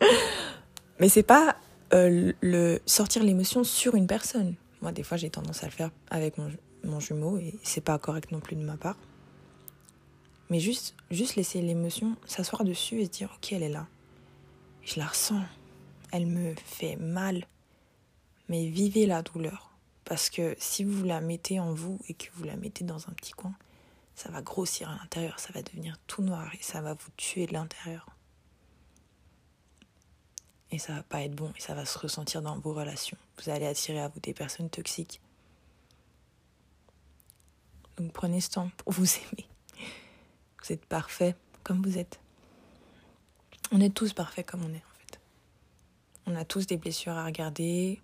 mais 1.00 1.08
c'est 1.08 1.22
pas 1.22 1.56
euh, 1.94 2.32
le 2.40 2.80
sortir 2.86 3.22
l'émotion 3.22 3.64
sur 3.64 3.94
une 3.94 4.06
personne. 4.06 4.54
Moi, 4.82 4.92
des 4.92 5.02
fois, 5.02 5.16
j'ai 5.16 5.30
tendance 5.30 5.62
à 5.62 5.66
le 5.66 5.72
faire 5.72 5.90
avec 6.10 6.38
mon, 6.38 6.50
mon 6.84 7.00
jumeau 7.00 7.38
et 7.38 7.54
c'est 7.62 7.80
pas 7.80 7.98
correct 7.98 8.32
non 8.32 8.40
plus 8.40 8.56
de 8.56 8.62
ma 8.62 8.76
part. 8.76 8.96
Mais 10.50 10.60
juste, 10.60 10.94
juste 11.10 11.36
laisser 11.36 11.60
l'émotion 11.60 12.16
s'asseoir 12.24 12.64
dessus 12.64 13.00
et 13.00 13.04
se 13.04 13.10
dire 13.10 13.30
ok 13.36 13.52
elle 13.52 13.62
est 13.62 13.68
là. 13.68 13.86
Je 14.88 14.98
la 14.98 15.06
ressens. 15.06 15.42
Elle 16.12 16.26
me 16.26 16.54
fait 16.64 16.96
mal. 16.96 17.44
Mais 18.48 18.68
vivez 18.68 19.04
la 19.04 19.20
douleur. 19.20 19.70
Parce 20.06 20.30
que 20.30 20.56
si 20.58 20.82
vous 20.82 21.04
la 21.04 21.20
mettez 21.20 21.60
en 21.60 21.74
vous 21.74 22.00
et 22.08 22.14
que 22.14 22.28
vous 22.32 22.44
la 22.44 22.56
mettez 22.56 22.84
dans 22.84 23.06
un 23.10 23.12
petit 23.12 23.32
coin, 23.32 23.52
ça 24.14 24.30
va 24.30 24.40
grossir 24.40 24.88
à 24.88 24.96
l'intérieur, 24.96 25.38
ça 25.38 25.52
va 25.52 25.60
devenir 25.60 25.98
tout 26.06 26.22
noir 26.22 26.50
et 26.54 26.62
ça 26.62 26.80
va 26.80 26.94
vous 26.94 27.10
tuer 27.18 27.46
de 27.46 27.52
l'intérieur. 27.52 28.08
Et 30.70 30.78
ça 30.78 30.94
va 30.94 31.02
pas 31.02 31.22
être 31.22 31.34
bon 31.34 31.52
et 31.54 31.60
ça 31.60 31.74
va 31.74 31.84
se 31.84 31.98
ressentir 31.98 32.40
dans 32.40 32.58
vos 32.58 32.72
relations. 32.72 33.18
Vous 33.36 33.50
allez 33.50 33.66
attirer 33.66 34.00
à 34.00 34.08
vous 34.08 34.20
des 34.20 34.32
personnes 34.32 34.70
toxiques. 34.70 35.20
Donc 37.98 38.14
prenez 38.14 38.40
ce 38.40 38.48
temps 38.48 38.70
pour 38.78 38.94
vous 38.94 39.06
aimer. 39.16 39.46
Vous 40.62 40.72
êtes 40.72 40.86
parfait 40.86 41.36
comme 41.62 41.82
vous 41.82 41.98
êtes. 41.98 42.18
On 43.70 43.80
est 43.80 43.94
tous 43.94 44.12
parfaits 44.12 44.46
comme 44.46 44.64
on 44.64 44.72
est 44.72 44.76
en 44.76 44.98
fait. 44.98 45.20
On 46.26 46.34
a 46.34 46.44
tous 46.44 46.66
des 46.66 46.76
blessures 46.76 47.12
à 47.12 47.24
regarder. 47.24 48.00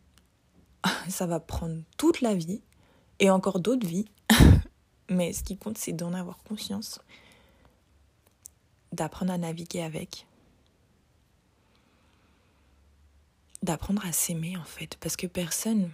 Ça 1.09 1.27
va 1.27 1.41
prendre 1.41 1.83
toute 1.97 2.21
la 2.21 2.35
vie 2.35 2.61
et 3.19 3.31
encore 3.31 3.61
d'autres 3.61 3.87
vies. 3.87 4.07
Mais 5.09 5.33
ce 5.33 5.43
qui 5.43 5.57
compte, 5.57 5.79
c'est 5.79 5.93
d'en 5.93 6.15
avoir 6.15 6.39
conscience, 6.39 6.99
d'apprendre 8.93 9.33
à 9.33 9.39
naviguer 9.39 9.83
avec, 9.83 10.27
d'apprendre 13.63 14.05
à 14.07 14.13
s'aimer 14.13 14.57
en 14.57 14.65
fait, 14.65 14.97
parce 15.01 15.17
que 15.17 15.27
personne 15.27 15.91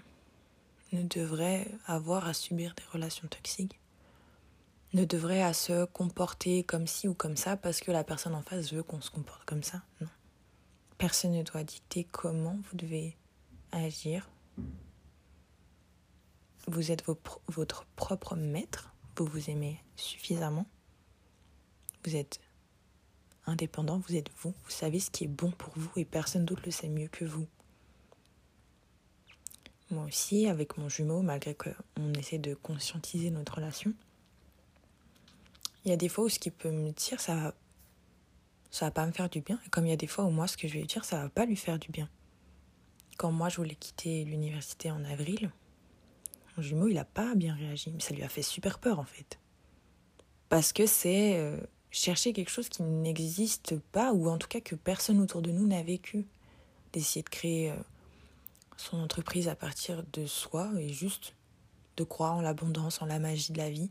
ne 0.93 1.03
devrait 1.03 1.67
avoir 1.87 2.29
à 2.29 2.35
subir 2.35 2.75
des 2.77 2.85
relations 2.93 3.27
toxiques, 3.27 3.80
ne 4.93 5.05
devrait 5.05 5.43
à 5.43 5.53
se 5.53 5.85
comporter 5.87 6.65
comme 6.65 6.87
ci 6.87 7.07
ou 7.09 7.15
comme 7.15 7.37
ça 7.37 7.57
parce 7.57 7.81
que 7.81 7.93
la 7.93 8.05
personne 8.05 8.35
en 8.35 8.43
face 8.43 8.73
veut 8.73 8.83
qu'on 8.83 9.01
se 9.01 9.11
comporte 9.11 9.45
comme 9.45 9.63
ça. 9.63 9.83
Non. 10.01 10.09
Personne 10.99 11.33
ne 11.33 11.43
doit 11.43 11.65
dicter 11.65 12.05
comment 12.05 12.59
vous 12.71 12.77
devez 12.77 13.17
agir. 13.73 14.29
Vous 16.67 16.91
êtes 16.91 17.05
votre 17.49 17.87
propre 17.97 18.37
maître, 18.37 18.93
vous 19.17 19.25
vous 19.25 19.51
aimez 19.51 19.83
suffisamment, 19.97 20.67
vous 22.05 22.17
êtes 22.17 22.41
indépendant, 23.47 23.99
vous 23.99 24.17
êtes 24.17 24.31
vous, 24.41 24.55
vous 24.65 24.71
savez 24.71 25.01
ce 25.01 25.11
qui 25.11 25.25
est 25.25 25.29
bon 25.29 25.51
pour 25.51 25.73
vous 25.77 25.91
et 25.97 26.05
personne 26.05 26.45
d'autre 26.45 26.63
le 26.65 26.71
sait 26.71 26.89
mieux 26.89 27.09
que 27.09 27.25
vous. 27.25 27.47
Moi 29.91 30.05
aussi, 30.05 30.47
avec 30.47 30.77
mon 30.77 30.89
jumeau, 30.89 31.23
malgré 31.23 31.55
qu'on 31.55 32.13
essaie 32.15 32.39
de 32.39 32.55
conscientiser 32.55 33.31
notre 33.31 33.57
relation, 33.57 33.93
il 35.85 35.91
y 35.91 35.93
a 35.93 35.97
des 35.97 36.09
fois 36.09 36.25
où 36.25 36.29
ce 36.29 36.39
qu'il 36.39 36.53
peut 36.53 36.71
me 36.71 36.91
dire, 36.93 37.21
ça 37.21 37.55
ça 38.71 38.87
va 38.87 38.91
pas 38.93 39.05
me 39.05 39.13
faire 39.13 39.29
du 39.29 39.41
bien. 39.41 39.59
Et 39.67 39.71
comme 39.71 39.87
il 39.87 39.91
y 39.91 39.93
a 39.93 39.97
des 39.97 40.07
fois 40.07 40.25
où 40.25 40.31
moi, 40.31 40.47
ce 40.47 40.57
que 40.57 40.69
je 40.69 40.75
vais 40.75 40.81
lui 40.81 40.87
dire, 40.87 41.05
ça 41.05 41.23
va 41.23 41.29
pas 41.29 41.45
lui 41.45 41.57
faire 41.57 41.79
du 41.79 41.91
bien. 41.91 42.09
Quand 43.19 43.33
moi, 43.33 43.49
je 43.49 43.57
voulais 43.57 43.75
quitter 43.75 44.25
l'université 44.25 44.93
en 44.93 45.05
avril, 45.05 45.51
mon 46.57 46.63
jumeau, 46.63 46.87
il 46.87 46.97
a 46.97 47.05
pas 47.05 47.35
bien 47.35 47.55
réagi. 47.55 47.91
Mais 47.91 48.01
ça 48.01 48.15
lui 48.15 48.23
a 48.23 48.29
fait 48.29 48.43
super 48.43 48.79
peur, 48.79 49.01
en 49.01 49.05
fait. 49.05 49.41
Parce 50.49 50.73
que 50.73 50.87
c'est 50.87 51.37
euh, 51.37 51.57
chercher 51.91 52.33
quelque 52.33 52.51
chose 52.51 52.69
qui 52.69 52.85
n'existe 52.85 53.77
pas, 53.93 54.13
ou 54.13 54.29
en 54.29 54.39
tout 54.39 54.49
cas 54.49 54.61
que 54.61 54.77
personne 54.77 55.21
autour 55.21 55.43
de 55.43 55.51
nous 55.51 55.67
n'a 55.67 55.83
vécu. 55.83 56.27
D'essayer 56.93 57.25
de 57.25 57.29
créer... 57.29 57.73
Euh, 57.73 57.77
son 58.81 58.99
entreprise 58.99 59.49
à 59.49 59.55
partir 59.55 60.03
de 60.13 60.27
soi 60.27 60.71
et 60.79 60.89
juste 60.89 61.35
de 61.97 62.05
croire 62.05 62.37
en 62.37 62.41
l'abondance, 62.41 63.03
en 63.03 63.07
la 63.07 63.19
magie 63.19 63.53
de 63.53 63.59
la 63.59 63.71
vie. 63.71 63.91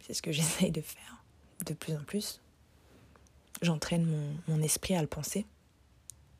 C'est 0.00 0.14
ce 0.14 0.22
que 0.22 0.32
j'essaye 0.32 0.70
de 0.70 0.80
faire 0.80 1.22
de 1.66 1.74
plus 1.74 1.94
en 1.94 2.04
plus. 2.04 2.40
J'entraîne 3.62 4.04
mon, 4.04 4.36
mon, 4.48 4.62
esprit 4.62 4.94
à 4.94 5.02
le 5.02 5.06
penser 5.06 5.44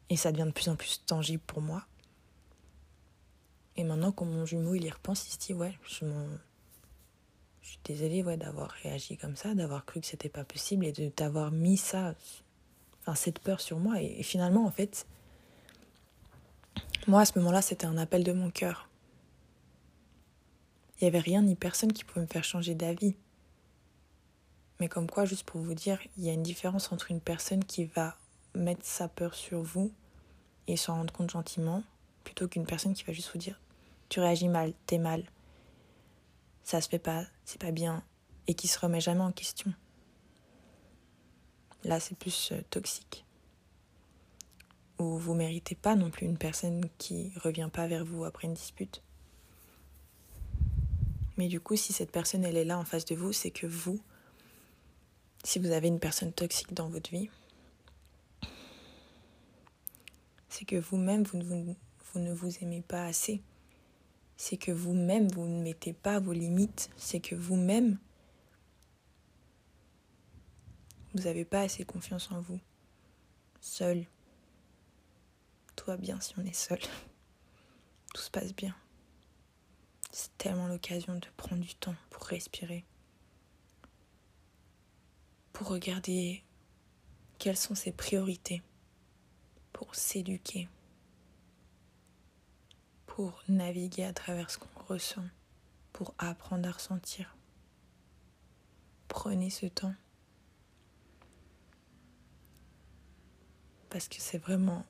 et 0.09 0.16
ça 0.16 0.33
devient 0.33 0.46
de 0.46 0.53
plus 0.53 0.68
en 0.68 0.77
plus 0.77 1.03
tangible 1.07 1.42
pour 1.46 1.61
moi. 1.61 1.85
Et 3.77 3.85
maintenant, 3.85 4.12
quand 4.12 4.25
mon 4.25 4.46
jumeau 4.46 4.75
il 4.75 4.85
y 4.85 4.90
repense, 4.90 5.27
il 5.29 5.33
se 5.33 5.38
dit 5.38 5.55
Ouais, 5.55 5.79
je, 5.85 6.07
je 7.62 7.68
suis 7.68 7.79
désolée 7.85 8.23
ouais, 8.23 8.37
d'avoir 8.37 8.70
réagi 8.70 9.16
comme 9.16 9.37
ça, 9.37 9.55
d'avoir 9.55 9.85
cru 9.85 10.01
que 10.01 10.07
c'était 10.07 10.29
pas 10.29 10.44
possible 10.44 10.87
et 10.87 10.92
de 10.92 11.09
t'avoir 11.09 11.51
mis 11.51 11.77
ça, 11.77 12.14
enfin, 13.03 13.14
cette 13.14 13.38
peur 13.38 13.61
sur 13.61 13.79
moi. 13.79 14.01
et 14.01 14.23
finalement, 14.23 14.64
en 14.64 14.70
fait, 14.70 15.07
moi, 17.07 17.23
à 17.23 17.25
ce 17.25 17.38
moment-là, 17.38 17.62
c'était 17.62 17.87
un 17.87 17.96
appel 17.96 18.25
de 18.25 18.33
mon 18.33 18.51
cœur. 18.51 18.88
Il 21.01 21.05
n'y 21.05 21.09
avait 21.09 21.18
rien 21.18 21.42
ni 21.42 21.55
personne 21.55 21.92
qui 21.92 22.05
pouvait 22.05 22.20
me 22.20 22.27
faire 22.27 22.44
changer 22.44 22.75
d'avis. 22.75 23.14
Mais 24.80 24.88
comme 24.88 25.08
quoi, 25.08 25.24
juste 25.24 25.44
pour 25.44 25.60
vous 25.60 25.74
dire, 25.74 26.00
il 26.16 26.24
y 26.24 26.30
a 26.30 26.32
une 26.32 26.42
différence 26.42 26.90
entre 26.90 27.10
une 27.10 27.20
personne 27.20 27.64
qui 27.64 27.84
va 27.84 28.16
mettre 28.54 28.84
sa 28.84 29.08
peur 29.08 29.34
sur 29.34 29.62
vous 29.62 29.92
et 30.66 30.76
s'en 30.76 30.94
rendre 30.94 31.12
compte 31.12 31.30
gentiment, 31.30 31.82
plutôt 32.24 32.48
qu'une 32.48 32.66
personne 32.66 32.94
qui 32.94 33.04
va 33.04 33.12
juste 33.12 33.30
vous 33.32 33.38
dire 33.38 33.60
Tu 34.08 34.20
réagis 34.20 34.48
mal, 34.48 34.72
t'es 34.86 34.98
mal, 34.98 35.24
ça 36.64 36.80
se 36.80 36.88
fait 36.88 36.98
pas, 36.98 37.24
c'est 37.44 37.60
pas 37.60 37.72
bien, 37.72 38.02
et 38.46 38.54
qui 38.54 38.68
se 38.68 38.78
remet 38.78 39.00
jamais 39.00 39.20
en 39.20 39.32
question. 39.32 39.72
Là, 41.84 42.00
c'est 42.00 42.16
plus 42.16 42.52
euh, 42.52 42.60
toxique 42.70 43.24
ou 45.00 45.16
vous 45.16 45.34
méritez 45.34 45.74
pas 45.74 45.96
non 45.96 46.10
plus 46.10 46.26
une 46.26 46.36
personne 46.36 46.84
qui 46.98 47.32
revient 47.42 47.70
pas 47.72 47.86
vers 47.86 48.04
vous 48.04 48.24
après 48.24 48.46
une 48.46 48.54
dispute. 48.54 49.02
Mais 51.38 51.48
du 51.48 51.58
coup, 51.58 51.74
si 51.74 51.94
cette 51.94 52.12
personne 52.12 52.44
elle 52.44 52.58
est 52.58 52.66
là 52.66 52.78
en 52.78 52.84
face 52.84 53.06
de 53.06 53.14
vous, 53.14 53.32
c'est 53.32 53.50
que 53.50 53.66
vous, 53.66 53.98
si 55.44 55.59
vous 55.59 55.70
avez 55.70 55.88
une 55.88 56.00
personne 56.00 56.33
toxique 56.33 56.74
dans 56.74 56.88
votre 56.88 57.11
vie, 57.11 57.31
c'est 60.48 60.64
que 60.64 60.76
vous-même 60.76 61.22
vous, 61.22 61.38
ne 62.18 62.33
vous 62.33 62.59
aimez 62.62 62.83
pas 62.83 63.05
assez. 63.05 63.42
C'est 64.37 64.57
que 64.57 64.72
vous-même 64.72 65.29
vous 65.29 65.46
ne 65.46 65.62
mettez 65.62 65.92
pas 65.92 66.18
vos 66.18 66.33
limites. 66.33 66.90
C'est 66.96 67.20
que 67.20 67.35
vous-même 67.35 67.98
vous 71.14 71.22
n'avez 71.22 71.44
pas 71.44 71.62
assez 71.62 71.85
confiance 71.85 72.31
en 72.31 72.40
vous. 72.40 72.61
Seul, 73.61 74.07
tout 75.76 75.87
va 75.87 75.96
bien 75.96 76.20
si 76.20 76.35
on 76.38 76.44
est 76.44 76.55
seul. 76.55 76.81
Tout 78.14 78.22
se 78.22 78.31
passe 78.31 78.55
bien. 78.55 78.74
C'est 80.12 80.37
tellement 80.38 80.66
l'occasion 80.66 81.14
de 81.14 81.26
prendre 81.37 81.62
du 81.62 81.74
temps 81.74 81.94
pour 82.11 82.24
respirer. 82.24 82.85
Pour 85.61 85.68
regarder 85.68 86.42
quelles 87.38 87.59
sont 87.59 87.75
ses 87.75 87.92
priorités. 87.92 88.62
Pour 89.75 89.94
s'éduquer. 89.94 90.70
Pour 93.05 93.42
naviguer 93.46 94.05
à 94.05 94.14
travers 94.14 94.51
ce 94.51 94.57
qu'on 94.57 94.83
ressent. 94.85 95.27
Pour 95.92 96.14
apprendre 96.16 96.66
à 96.66 96.73
ressentir. 96.73 97.37
Prenez 99.09 99.51
ce 99.51 99.66
temps. 99.66 99.94
Parce 103.90 104.09
que 104.09 104.16
c'est 104.18 104.38
vraiment 104.38 104.87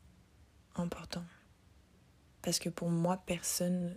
important. 0.76 1.24
Parce 2.42 2.60
que 2.60 2.68
pour 2.68 2.90
moi, 2.90 3.16
personne 3.26 3.96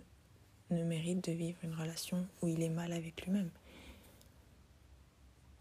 ne 0.70 0.82
mérite 0.82 1.22
de 1.22 1.30
vivre 1.30 1.58
une 1.62 1.74
relation 1.76 2.26
où 2.42 2.48
il 2.48 2.60
est 2.62 2.68
mal 2.68 2.92
avec 2.92 3.24
lui-même. 3.24 3.50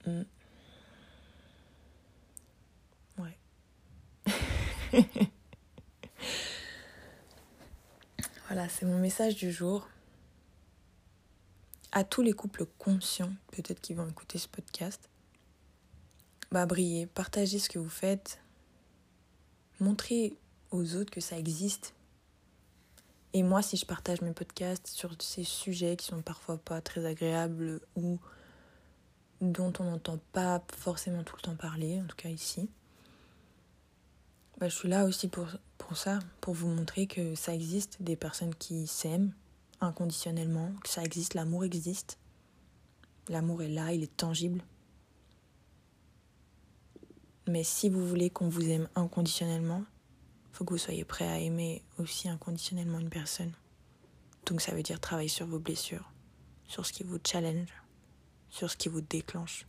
Hmm. 0.07 0.23
Ouais. 3.17 3.37
voilà, 8.47 8.69
c'est 8.69 8.85
mon 8.85 8.99
message 8.99 9.35
du 9.35 9.51
jour. 9.51 9.87
À 11.91 12.03
tous 12.03 12.21
les 12.21 12.33
couples 12.33 12.65
conscients, 12.77 13.33
peut-être 13.51 13.81
qui 13.81 13.93
vont 13.93 14.07
écouter 14.07 14.37
ce 14.37 14.47
podcast, 14.47 15.09
bah 16.51 16.65
brillez, 16.65 17.07
partagez 17.07 17.59
ce 17.59 17.69
que 17.69 17.79
vous 17.79 17.89
faites, 17.89 18.41
montrez 19.79 20.37
aux 20.71 20.95
autres 20.95 21.11
que 21.11 21.21
ça 21.21 21.37
existe. 21.37 21.93
Et 23.33 23.43
moi, 23.43 23.61
si 23.61 23.77
je 23.77 23.85
partage 23.85 24.21
mes 24.21 24.33
podcasts 24.33 24.87
sur 24.87 25.15
ces 25.19 25.43
sujets 25.43 25.95
qui 25.95 26.07
sont 26.07 26.21
parfois 26.21 26.57
pas 26.57 26.81
très 26.81 27.05
agréables 27.05 27.81
ou 27.95 28.19
dont 29.41 29.73
on 29.79 29.85
n'entend 29.85 30.19
pas 30.31 30.63
forcément 30.77 31.23
tout 31.23 31.35
le 31.35 31.41
temps 31.41 31.55
parler, 31.55 31.99
en 31.99 32.05
tout 32.05 32.15
cas 32.15 32.29
ici, 32.29 32.69
bah, 34.59 34.69
je 34.69 34.75
suis 34.75 34.89
là 34.89 35.05
aussi 35.05 35.27
pour, 35.27 35.47
pour 35.77 35.97
ça, 35.97 36.19
pour 36.41 36.53
vous 36.53 36.67
montrer 36.67 37.07
que 37.07 37.35
ça 37.35 37.53
existe, 37.53 38.01
des 38.01 38.15
personnes 38.15 38.55
qui 38.55 38.87
s'aiment 38.87 39.33
inconditionnellement, 39.81 40.71
que 40.83 40.89
ça 40.89 41.03
existe, 41.03 41.33
l'amour 41.33 41.65
existe. 41.65 42.17
L'amour 43.29 43.63
est 43.63 43.69
là, 43.69 43.93
il 43.93 44.03
est 44.03 44.17
tangible. 44.17 44.61
Mais 47.47 47.63
si 47.63 47.89
vous 47.89 48.05
voulez 48.07 48.29
qu'on 48.29 48.49
vous 48.49 48.69
aime 48.69 48.87
inconditionnellement, 48.95 49.83
faut 50.51 50.65
que 50.65 50.73
vous 50.73 50.77
soyez 50.77 51.03
prêt 51.03 51.27
à 51.27 51.39
aimer 51.39 51.83
aussi 51.97 52.29
inconditionnellement 52.29 52.99
une 52.99 53.09
personne. 53.09 53.51
Donc 54.45 54.61
ça 54.61 54.73
veut 54.73 54.83
dire 54.83 54.99
travailler 54.99 55.29
sur 55.29 55.47
vos 55.47 55.59
blessures, 55.59 56.11
sur 56.67 56.85
ce 56.85 56.93
qui 56.93 57.03
vous 57.03 57.17
challenge, 57.25 57.69
sur 58.49 58.69
ce 58.69 58.77
qui 58.77 58.87
vous 58.87 59.01
déclenche. 59.01 59.65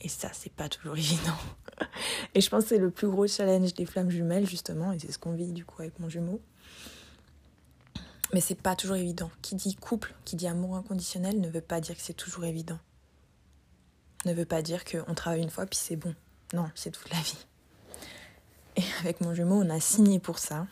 Et 0.00 0.08
ça, 0.08 0.30
c'est 0.32 0.52
pas 0.52 0.68
toujours 0.68 0.96
évident. 0.98 1.36
Et 2.34 2.40
je 2.40 2.48
pense 2.48 2.64
que 2.64 2.68
c'est 2.70 2.78
le 2.78 2.90
plus 2.90 3.08
gros 3.08 3.26
challenge 3.26 3.74
des 3.74 3.86
flammes 3.86 4.10
jumelles, 4.10 4.46
justement, 4.46 4.92
et 4.92 4.98
c'est 4.98 5.12
ce 5.12 5.18
qu'on 5.18 5.32
vit 5.32 5.52
du 5.52 5.64
coup 5.64 5.82
avec 5.82 5.98
mon 5.98 6.08
jumeau. 6.08 6.40
Mais 8.32 8.40
c'est 8.40 8.54
pas 8.54 8.76
toujours 8.76 8.96
évident. 8.96 9.30
Qui 9.42 9.54
dit 9.54 9.74
couple, 9.74 10.14
qui 10.24 10.36
dit 10.36 10.46
amour 10.46 10.76
inconditionnel, 10.76 11.40
ne 11.40 11.48
veut 11.48 11.62
pas 11.62 11.80
dire 11.80 11.96
que 11.96 12.02
c'est 12.02 12.14
toujours 12.14 12.44
évident. 12.44 12.78
Ne 14.26 14.34
veut 14.34 14.44
pas 14.44 14.62
dire 14.62 14.84
qu'on 14.84 15.14
travaille 15.14 15.42
une 15.42 15.50
fois 15.50 15.66
puis 15.66 15.78
c'est 15.78 15.96
bon. 15.96 16.14
Non, 16.52 16.68
c'est 16.74 16.90
toute 16.90 17.10
la 17.10 17.20
vie. 17.20 17.46
Et 18.76 18.82
avec 19.00 19.20
mon 19.20 19.34
jumeau, 19.34 19.62
on 19.62 19.70
a 19.70 19.80
signé 19.80 20.18
pour 20.18 20.38
ça. 20.38 20.66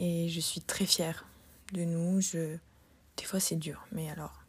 Et 0.00 0.28
je 0.28 0.40
suis 0.40 0.60
très 0.60 0.86
fière 0.86 1.26
de 1.72 1.84
nous. 1.84 2.20
Je... 2.20 2.56
Des 3.16 3.24
fois, 3.24 3.40
c'est 3.40 3.56
dur, 3.56 3.86
mais 3.92 4.10
alors, 4.10 4.42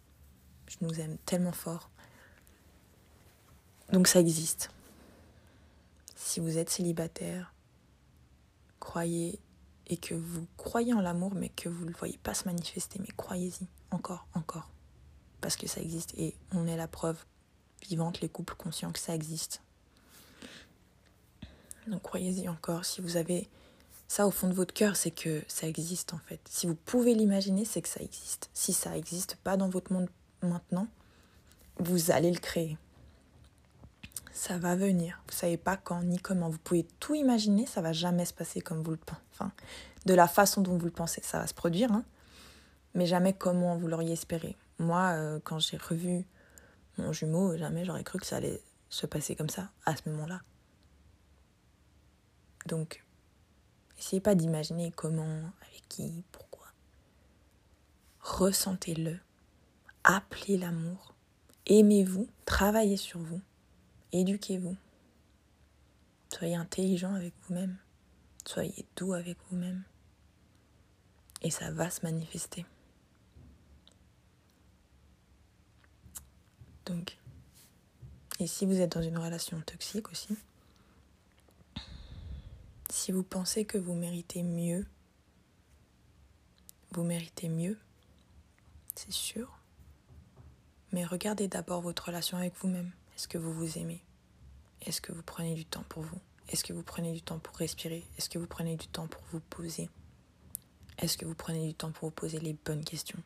je 0.68 0.78
nous 0.82 1.00
aime 1.00 1.18
tellement 1.26 1.52
fort. 1.52 1.90
Donc 3.92 4.08
ça 4.08 4.20
existe. 4.20 4.70
Si 6.16 6.40
vous 6.40 6.58
êtes 6.58 6.70
célibataire, 6.70 7.54
croyez 8.80 9.40
et 9.88 9.98
que 9.98 10.16
vous 10.16 10.48
croyez 10.58 10.94
en 10.94 11.02
l'amour 11.02 11.36
mais 11.36 11.50
que 11.50 11.70
vous 11.70 11.86
ne 11.86 11.90
le 11.90 11.98
voyez 11.98 12.18
pas 12.18 12.34
se 12.34 12.46
manifester, 12.46 13.00
mais 13.00 13.14
croyez-y 13.18 13.68
encore, 13.92 14.28
encore. 14.34 14.70
Parce 15.42 15.58
que 15.58 15.68
ça 15.68 15.82
existe 15.82 16.14
et 16.18 16.36
on 16.52 16.68
est 16.68 16.78
la 16.78 16.88
preuve 16.88 17.24
vivante, 17.88 18.22
les 18.22 18.30
couples 18.30 18.56
conscients 18.56 18.92
que 18.92 19.00
ça 19.00 19.14
existe. 19.14 19.62
Donc 21.88 22.02
croyez-y 22.02 22.48
encore. 22.48 22.86
Si 22.86 23.02
vous 23.02 23.18
avez 23.18 23.50
ça 24.08 24.26
au 24.26 24.32
fond 24.32 24.48
de 24.48 24.54
votre 24.54 24.74
cœur, 24.74 24.96
c'est 24.96 25.12
que 25.12 25.44
ça 25.48 25.68
existe 25.68 26.14
en 26.14 26.20
fait. 26.20 26.40
Si 26.50 26.68
vous 26.68 26.76
pouvez 26.76 27.14
l'imaginer, 27.14 27.66
c'est 27.66 27.82
que 27.82 27.90
ça 27.90 28.02
existe. 28.02 28.50
Si 28.54 28.72
ça 28.72 28.92
n'existe 28.92 29.36
pas 29.38 29.58
dans 29.58 29.70
votre 29.70 29.92
monde 29.92 30.10
maintenant, 30.42 30.88
vous 31.78 32.12
allez 32.12 32.32
le 32.32 32.40
créer 32.40 32.78
ça 34.34 34.58
va 34.58 34.76
venir. 34.76 35.22
Vous 35.28 35.36
savez 35.36 35.58
pas 35.58 35.78
quand 35.78 36.02
ni 36.04 36.18
comment. 36.18 36.50
Vous 36.50 36.58
pouvez 36.58 36.86
tout 37.00 37.16
imaginer, 37.16 37.66
ça 37.66 37.82
va 37.82 37.94
jamais 37.94 38.26
se 38.26 38.34
passer 38.34 38.62
comme 38.62 38.82
vous 38.82 38.92
le 38.92 38.98
pensez. 38.98 39.22
Enfin, 39.32 39.52
de 40.06 40.14
la 40.14 40.28
façon 40.28 40.62
dont 40.62 40.78
vous 40.78 40.86
le 40.86 40.92
pensez, 40.92 41.22
ça 41.24 41.40
va 41.40 41.48
se 41.48 41.54
produire, 41.54 41.92
hein, 41.92 42.04
mais 42.94 43.06
jamais 43.06 43.34
comment 43.34 43.78
vous 43.78 43.88
l'auriez 43.88 44.14
espéré. 44.14 44.58
Moi, 44.80 45.12
euh, 45.14 45.40
quand 45.44 45.60
j'ai 45.60 45.78
revu 45.78 46.26
mon 46.98 47.14
jumeau, 47.14 47.56
jamais 47.58 47.86
j'aurais 47.86 48.04
cru 48.04 48.20
que 48.20 48.26
ça 48.26 48.38
allait 48.38 48.62
se 48.90 49.06
passer 49.06 49.36
comme 49.36 49.50
ça, 49.50 49.70
à 49.86 49.96
ce 49.96 50.10
moment-là. 50.10 50.42
Donc, 52.66 53.04
essayez 53.98 54.22
pas 54.22 54.36
d'imaginer 54.36 54.92
comment, 54.92 55.42
avec 55.62 55.88
qui, 55.90 56.24
pourquoi. 56.32 56.68
Ressentez-le. 58.20 59.20
Appelez 60.04 60.58
l'amour. 60.58 61.14
Aimez-vous. 61.66 62.28
Travaillez 62.46 62.98
sur 62.98 63.20
vous. 63.20 63.42
Éduquez-vous. 64.14 64.78
Soyez 66.30 66.56
intelligent 66.56 67.16
avec 67.16 67.34
vous-même. 67.42 67.78
Soyez 68.46 68.86
doux 68.96 69.14
avec 69.14 69.38
vous-même. 69.50 69.84
Et 71.42 71.50
ça 71.50 71.72
va 71.72 71.90
se 71.90 72.02
manifester. 72.04 72.66
Donc, 76.86 77.18
et 78.40 78.46
si 78.46 78.66
vous 78.66 78.80
êtes 78.80 78.92
dans 78.92 79.02
une 79.02 79.18
relation 79.18 79.60
toxique 79.62 80.12
aussi, 80.12 80.38
si 82.90 83.12
vous 83.12 83.24
pensez 83.24 83.66
que 83.66 83.78
vous 83.80 83.96
méritez 83.96 84.44
mieux, 84.44 84.86
vous 86.92 87.04
méritez 87.04 87.50
mieux, 87.50 87.80
c'est 88.94 89.12
sûr. 89.12 89.60
Mais 90.92 91.04
regardez 91.04 91.48
d'abord 91.48 91.82
votre 91.82 92.06
relation 92.06 92.38
avec 92.38 92.56
vous-même. 92.58 92.92
Est-ce 93.24 93.30
que 93.30 93.38
vous 93.38 93.54
vous 93.54 93.78
aimez? 93.78 94.04
Est-ce 94.82 95.00
que 95.00 95.14
vous 95.14 95.24
prenez 95.24 95.56
du 95.56 95.64
temps 95.64 95.86
pour 95.88 96.04
vous? 96.04 96.20
Est-ce 96.50 96.62
que 96.62 96.74
vous 96.74 96.84
prenez 96.84 97.14
du 97.14 97.22
temps 97.22 97.40
pour 97.40 97.56
respirer? 97.56 98.06
Est-ce 98.18 98.30
que 98.30 98.38
vous 98.38 98.48
prenez 98.48 98.76
du 98.76 98.90
temps 98.90 99.08
pour 99.08 99.24
vous 99.32 99.40
poser? 99.40 99.90
Est-ce 100.98 101.18
que 101.18 101.24
vous 101.24 101.34
prenez 101.34 101.66
du 101.66 101.74
temps 101.74 101.94
pour 101.94 102.10
vous 102.10 102.14
poser 102.14 102.42
les 102.42 102.52
bonnes 102.52 102.84
questions? 102.84 103.24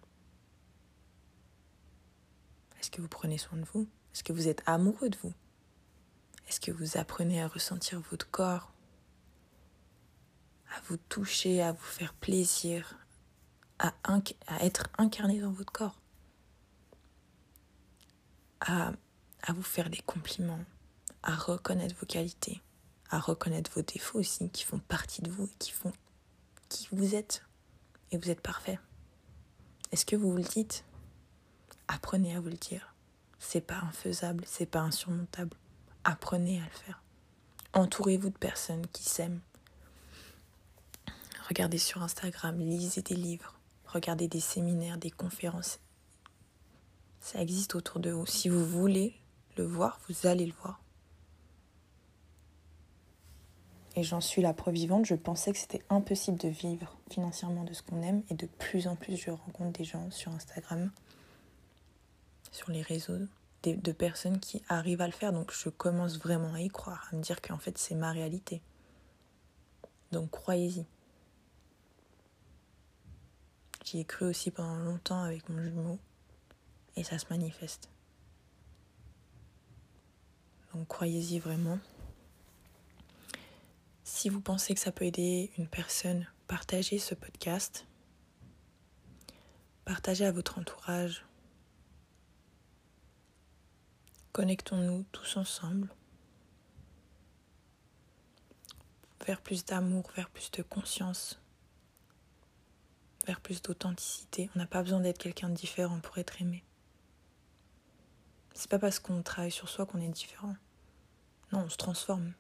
Est-ce 2.80 2.92
que 2.92 3.02
vous 3.02 3.08
prenez 3.08 3.40
soin 3.40 3.58
de 3.58 3.66
vous? 3.74 3.88
Est-ce 4.14 4.24
que 4.24 4.34
vous 4.34 4.48
êtes 4.48 4.62
amoureux 4.68 5.10
de 5.10 5.18
vous? 5.18 5.34
Est-ce 6.48 6.60
que 6.60 6.72
vous 6.72 6.98
apprenez 6.98 7.42
à 7.42 7.48
ressentir 7.48 8.00
votre 8.12 8.30
corps? 8.30 8.72
À 10.76 10.82
vous 10.82 10.98
toucher, 11.10 11.64
à 11.64 11.72
vous 11.72 11.80
faire 11.82 12.14
plaisir, 12.14 13.00
à, 13.80 13.96
être 14.62 14.90
incarné 15.00 15.42
dans 15.42 15.54
votre 15.54 15.74
corps? 15.74 16.00
À 19.48 19.54
vous 19.54 19.64
faire 19.64 19.90
des 19.90 20.02
compliments, 20.06 20.64
à 21.24 21.34
reconnaître 21.34 21.96
vos 22.00 22.06
qualités, 22.06 22.62
à 23.10 23.20
reconnaître 23.20 23.72
vos 23.74 23.82
défauts 23.82 24.20
aussi 24.20 24.50
qui 24.50 24.64
font 24.64 24.80
partie 24.80 25.22
de 25.22 25.32
vous 25.32 25.46
et 25.46 25.58
qui 25.58 25.72
font 25.72 25.94
qui 26.70 26.90
vous 26.92 27.16
êtes. 27.16 27.44
Et 28.12 28.18
vous 28.18 28.30
êtes 28.30 28.42
parfait. 28.42 28.80
Est-ce 29.92 30.06
que 30.06 30.16
vous 30.16 30.32
vous 30.32 30.38
le 30.38 30.44
dites? 30.44 30.84
Apprenez 31.88 32.36
à 32.36 32.40
vous 32.40 32.50
le 32.50 32.58
dire. 32.58 32.94
C'est 33.40 33.62
pas 33.62 33.80
infaisable, 33.80 34.44
c'est 34.46 34.66
pas 34.66 34.82
insurmontable. 34.82 35.56
Apprenez 36.04 36.60
à 36.62 36.66
le 36.66 36.72
faire. 36.72 37.02
Entourez-vous 37.74 38.30
de 38.30 38.38
personnes 38.38 38.88
qui 38.88 39.04
s'aiment. 39.04 39.42
Regardez 41.48 41.78
sur 41.78 42.04
Instagram, 42.04 42.60
lisez 42.60 43.02
des 43.02 43.16
livres, 43.16 43.58
regardez 43.86 44.28
des 44.28 44.42
séminaires, 44.42 44.98
des 44.98 45.12
conférences. 45.12 45.80
Ça 47.22 47.42
existe 47.42 47.76
autour 47.76 48.02
de 48.02 48.12
vous. 48.12 48.26
Si 48.26 48.50
vous 48.50 48.66
voulez 48.66 49.16
le 49.58 49.66
voir, 49.66 50.00
vous 50.08 50.28
allez 50.28 50.46
le 50.46 50.54
voir. 50.54 50.82
Et 53.96 54.04
j'en 54.04 54.22
suis 54.22 54.44
la 54.44 54.54
preuve 54.54 54.76
vivante, 54.76 55.06
je 55.06 55.16
pensais 55.16 55.52
que 55.52 55.58
c'était 55.58 55.84
impossible 55.90 56.38
de 56.38 56.50
vivre 56.50 56.96
financièrement 57.10 57.64
de 57.64 57.74
ce 57.74 57.82
qu'on 57.82 58.04
aime 58.04 58.22
et 58.30 58.36
de 58.36 58.46
plus 58.46 58.88
en 58.88 58.96
plus 58.96 59.18
je 59.18 59.32
rencontre 59.32 59.78
des 59.78 59.86
gens 59.86 60.12
sur 60.12 60.32
Instagram, 60.32 60.92
sur 62.52 62.70
les 62.70 62.84
réseaux, 62.84 63.18
de 63.64 63.92
personnes 63.92 64.40
qui 64.40 64.62
arrivent 64.70 65.02
à 65.02 65.08
le 65.08 65.14
faire. 65.14 65.34
Donc 65.34 65.52
je 65.52 65.70
commence 65.70 66.20
vraiment 66.20 66.54
à 66.54 66.62
y 66.62 66.70
croire, 66.70 67.10
à 67.12 67.16
me 67.16 67.22
dire 67.22 67.42
qu'en 67.42 67.58
fait 67.58 67.78
c'est 67.78 67.96
ma 67.96 68.12
réalité. 68.12 68.62
Donc 70.12 70.30
croyez-y. 70.30 70.86
J'y 73.84 74.00
ai 74.02 74.06
cru 74.06 74.26
aussi 74.26 74.52
pendant 74.52 74.76
longtemps 74.76 75.24
avec 75.24 75.50
mon 75.50 75.62
jumeau 75.62 75.98
et 76.96 77.04
ça 77.04 77.18
se 77.18 77.26
manifeste. 77.30 77.90
Croyez-y 80.86 81.40
vraiment. 81.40 81.80
Si 84.04 84.30
vous 84.30 84.42
pensez 84.42 84.74
que 84.74 84.80
ça 84.80 84.92
peut 84.92 85.06
aider 85.06 85.52
une 85.58 85.68
personne, 85.68 86.28
partagez 86.48 87.00
ce 87.00 87.14
podcast. 87.14 87.86
Partagez 89.86 90.26
à 90.26 90.32
votre 90.32 90.60
entourage. 90.60 91.26
Connectons-nous 94.32 95.06
tous 95.12 95.38
ensemble 95.38 95.90
vers 99.26 99.42
plus 99.42 99.66
d'amour, 99.66 100.10
vers 100.16 100.30
plus 100.30 100.50
de 100.52 100.62
conscience, 100.62 101.40
vers 103.26 103.42
plus 103.42 103.62
d'authenticité. 103.62 104.50
On 104.56 104.60
n'a 104.60 104.68
pas 104.68 104.82
besoin 104.82 105.02
d'être 105.02 105.18
quelqu'un 105.18 105.50
de 105.50 105.56
différent 105.56 106.00
pour 106.00 106.18
être 106.18 106.42
aimé. 106.42 106.64
C'est 108.54 108.70
pas 108.70 108.80
parce 108.80 109.00
qu'on 109.00 109.22
travaille 109.22 109.52
sur 109.52 109.70
soi 109.70 109.86
qu'on 109.86 110.02
est 110.02 110.08
différent. 110.08 110.56
Non, 111.52 111.60
on 111.66 111.70
se 111.70 111.78
transforme. 111.78 112.34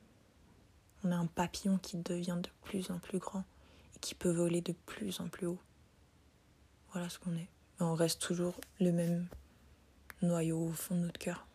On 1.04 1.12
est 1.12 1.15
un 1.15 1.28
papillon 1.28 1.78
qui 1.78 1.98
devient 1.98 2.39
de 2.41 2.50
plus 2.63 2.91
en 2.91 3.00
plus 3.00 3.20
grand 3.20 3.46
et 3.96 4.00
qui 4.00 4.15
peut 4.15 4.32
voler 4.32 4.62
de 4.62 4.74
plus 4.74 5.20
en 5.20 5.28
plus 5.28 5.48
haut. 5.48 5.60
Voilà 6.91 7.10
ce 7.10 7.20
qu'on 7.20 7.36
est. 7.36 7.50
On 7.80 7.93
reste 7.93 8.22
toujours 8.22 8.60
le 8.80 8.91
même 8.91 9.28
noyau 10.22 10.67
au 10.67 10.72
fond 10.74 10.96
de 10.96 11.02
notre 11.02 11.20
cœur. 11.20 11.46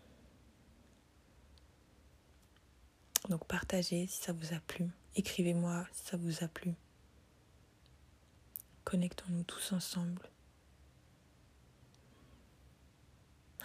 Donc 3.29 3.47
partagez 3.47 4.07
si 4.07 4.23
ça 4.23 4.33
vous 4.33 4.55
a 4.55 4.61
plu. 4.61 4.88
Écrivez-moi 5.17 5.87
si 5.93 6.07
ça 6.07 6.17
vous 6.17 6.45
a 6.45 6.49
plu. 6.49 6.75
Connectons-nous 8.85 9.45
tous 9.45 9.73
ensemble. 9.73 10.29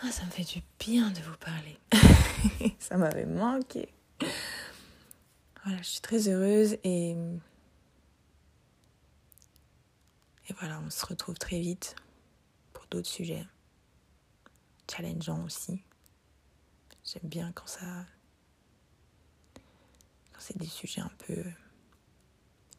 Ah, 0.03 0.11
ça 0.11 0.25
me 0.25 0.31
fait 0.31 0.43
du 0.43 0.61
bien 0.79 1.09
de 1.09 1.19
vous 1.21 1.37
parler. 1.37 1.79
ça 2.79 2.97
m'avait 2.97 3.25
manqué. 3.25 3.89
Voilà, 5.63 5.81
je 5.81 5.87
suis 5.87 6.01
très 6.01 6.27
heureuse 6.27 6.77
et. 6.83 7.15
Et 10.49 10.53
voilà, 10.59 10.79
on 10.79 10.89
se 10.89 11.05
retrouve 11.05 11.37
très 11.37 11.59
vite 11.59 11.95
pour 12.71 12.85
d'autres 12.89 13.09
sujets. 13.09 13.45
Challengeants 14.89 15.43
aussi. 15.43 15.83
J'aime 17.03 17.29
bien 17.29 17.51
quand 17.51 17.67
ça. 17.67 18.05
Quand 20.31 20.39
c'est 20.39 20.57
des 20.57 20.67
sujets 20.67 21.01
un 21.01 21.11
peu. 21.17 21.43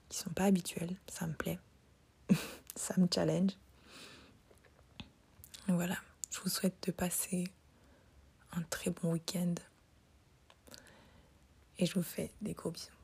qui 0.08 0.18
sont 0.18 0.30
pas 0.30 0.44
habituels. 0.44 0.96
Ça 1.08 1.26
me 1.26 1.34
plaît. 1.34 1.58
ça 2.76 2.94
me 2.96 3.06
challenge. 3.12 3.52
voilà, 5.66 5.98
je 6.30 6.40
vous 6.40 6.48
souhaite 6.48 6.86
de 6.86 6.92
passer 6.92 7.44
un 8.52 8.62
très 8.62 8.90
bon 8.90 9.12
week-end. 9.12 9.54
Et 11.78 11.86
je 11.86 11.94
vous 11.94 12.02
fais 12.02 12.30
des 12.40 12.54
gros 12.54 12.70
bisous. 12.70 12.97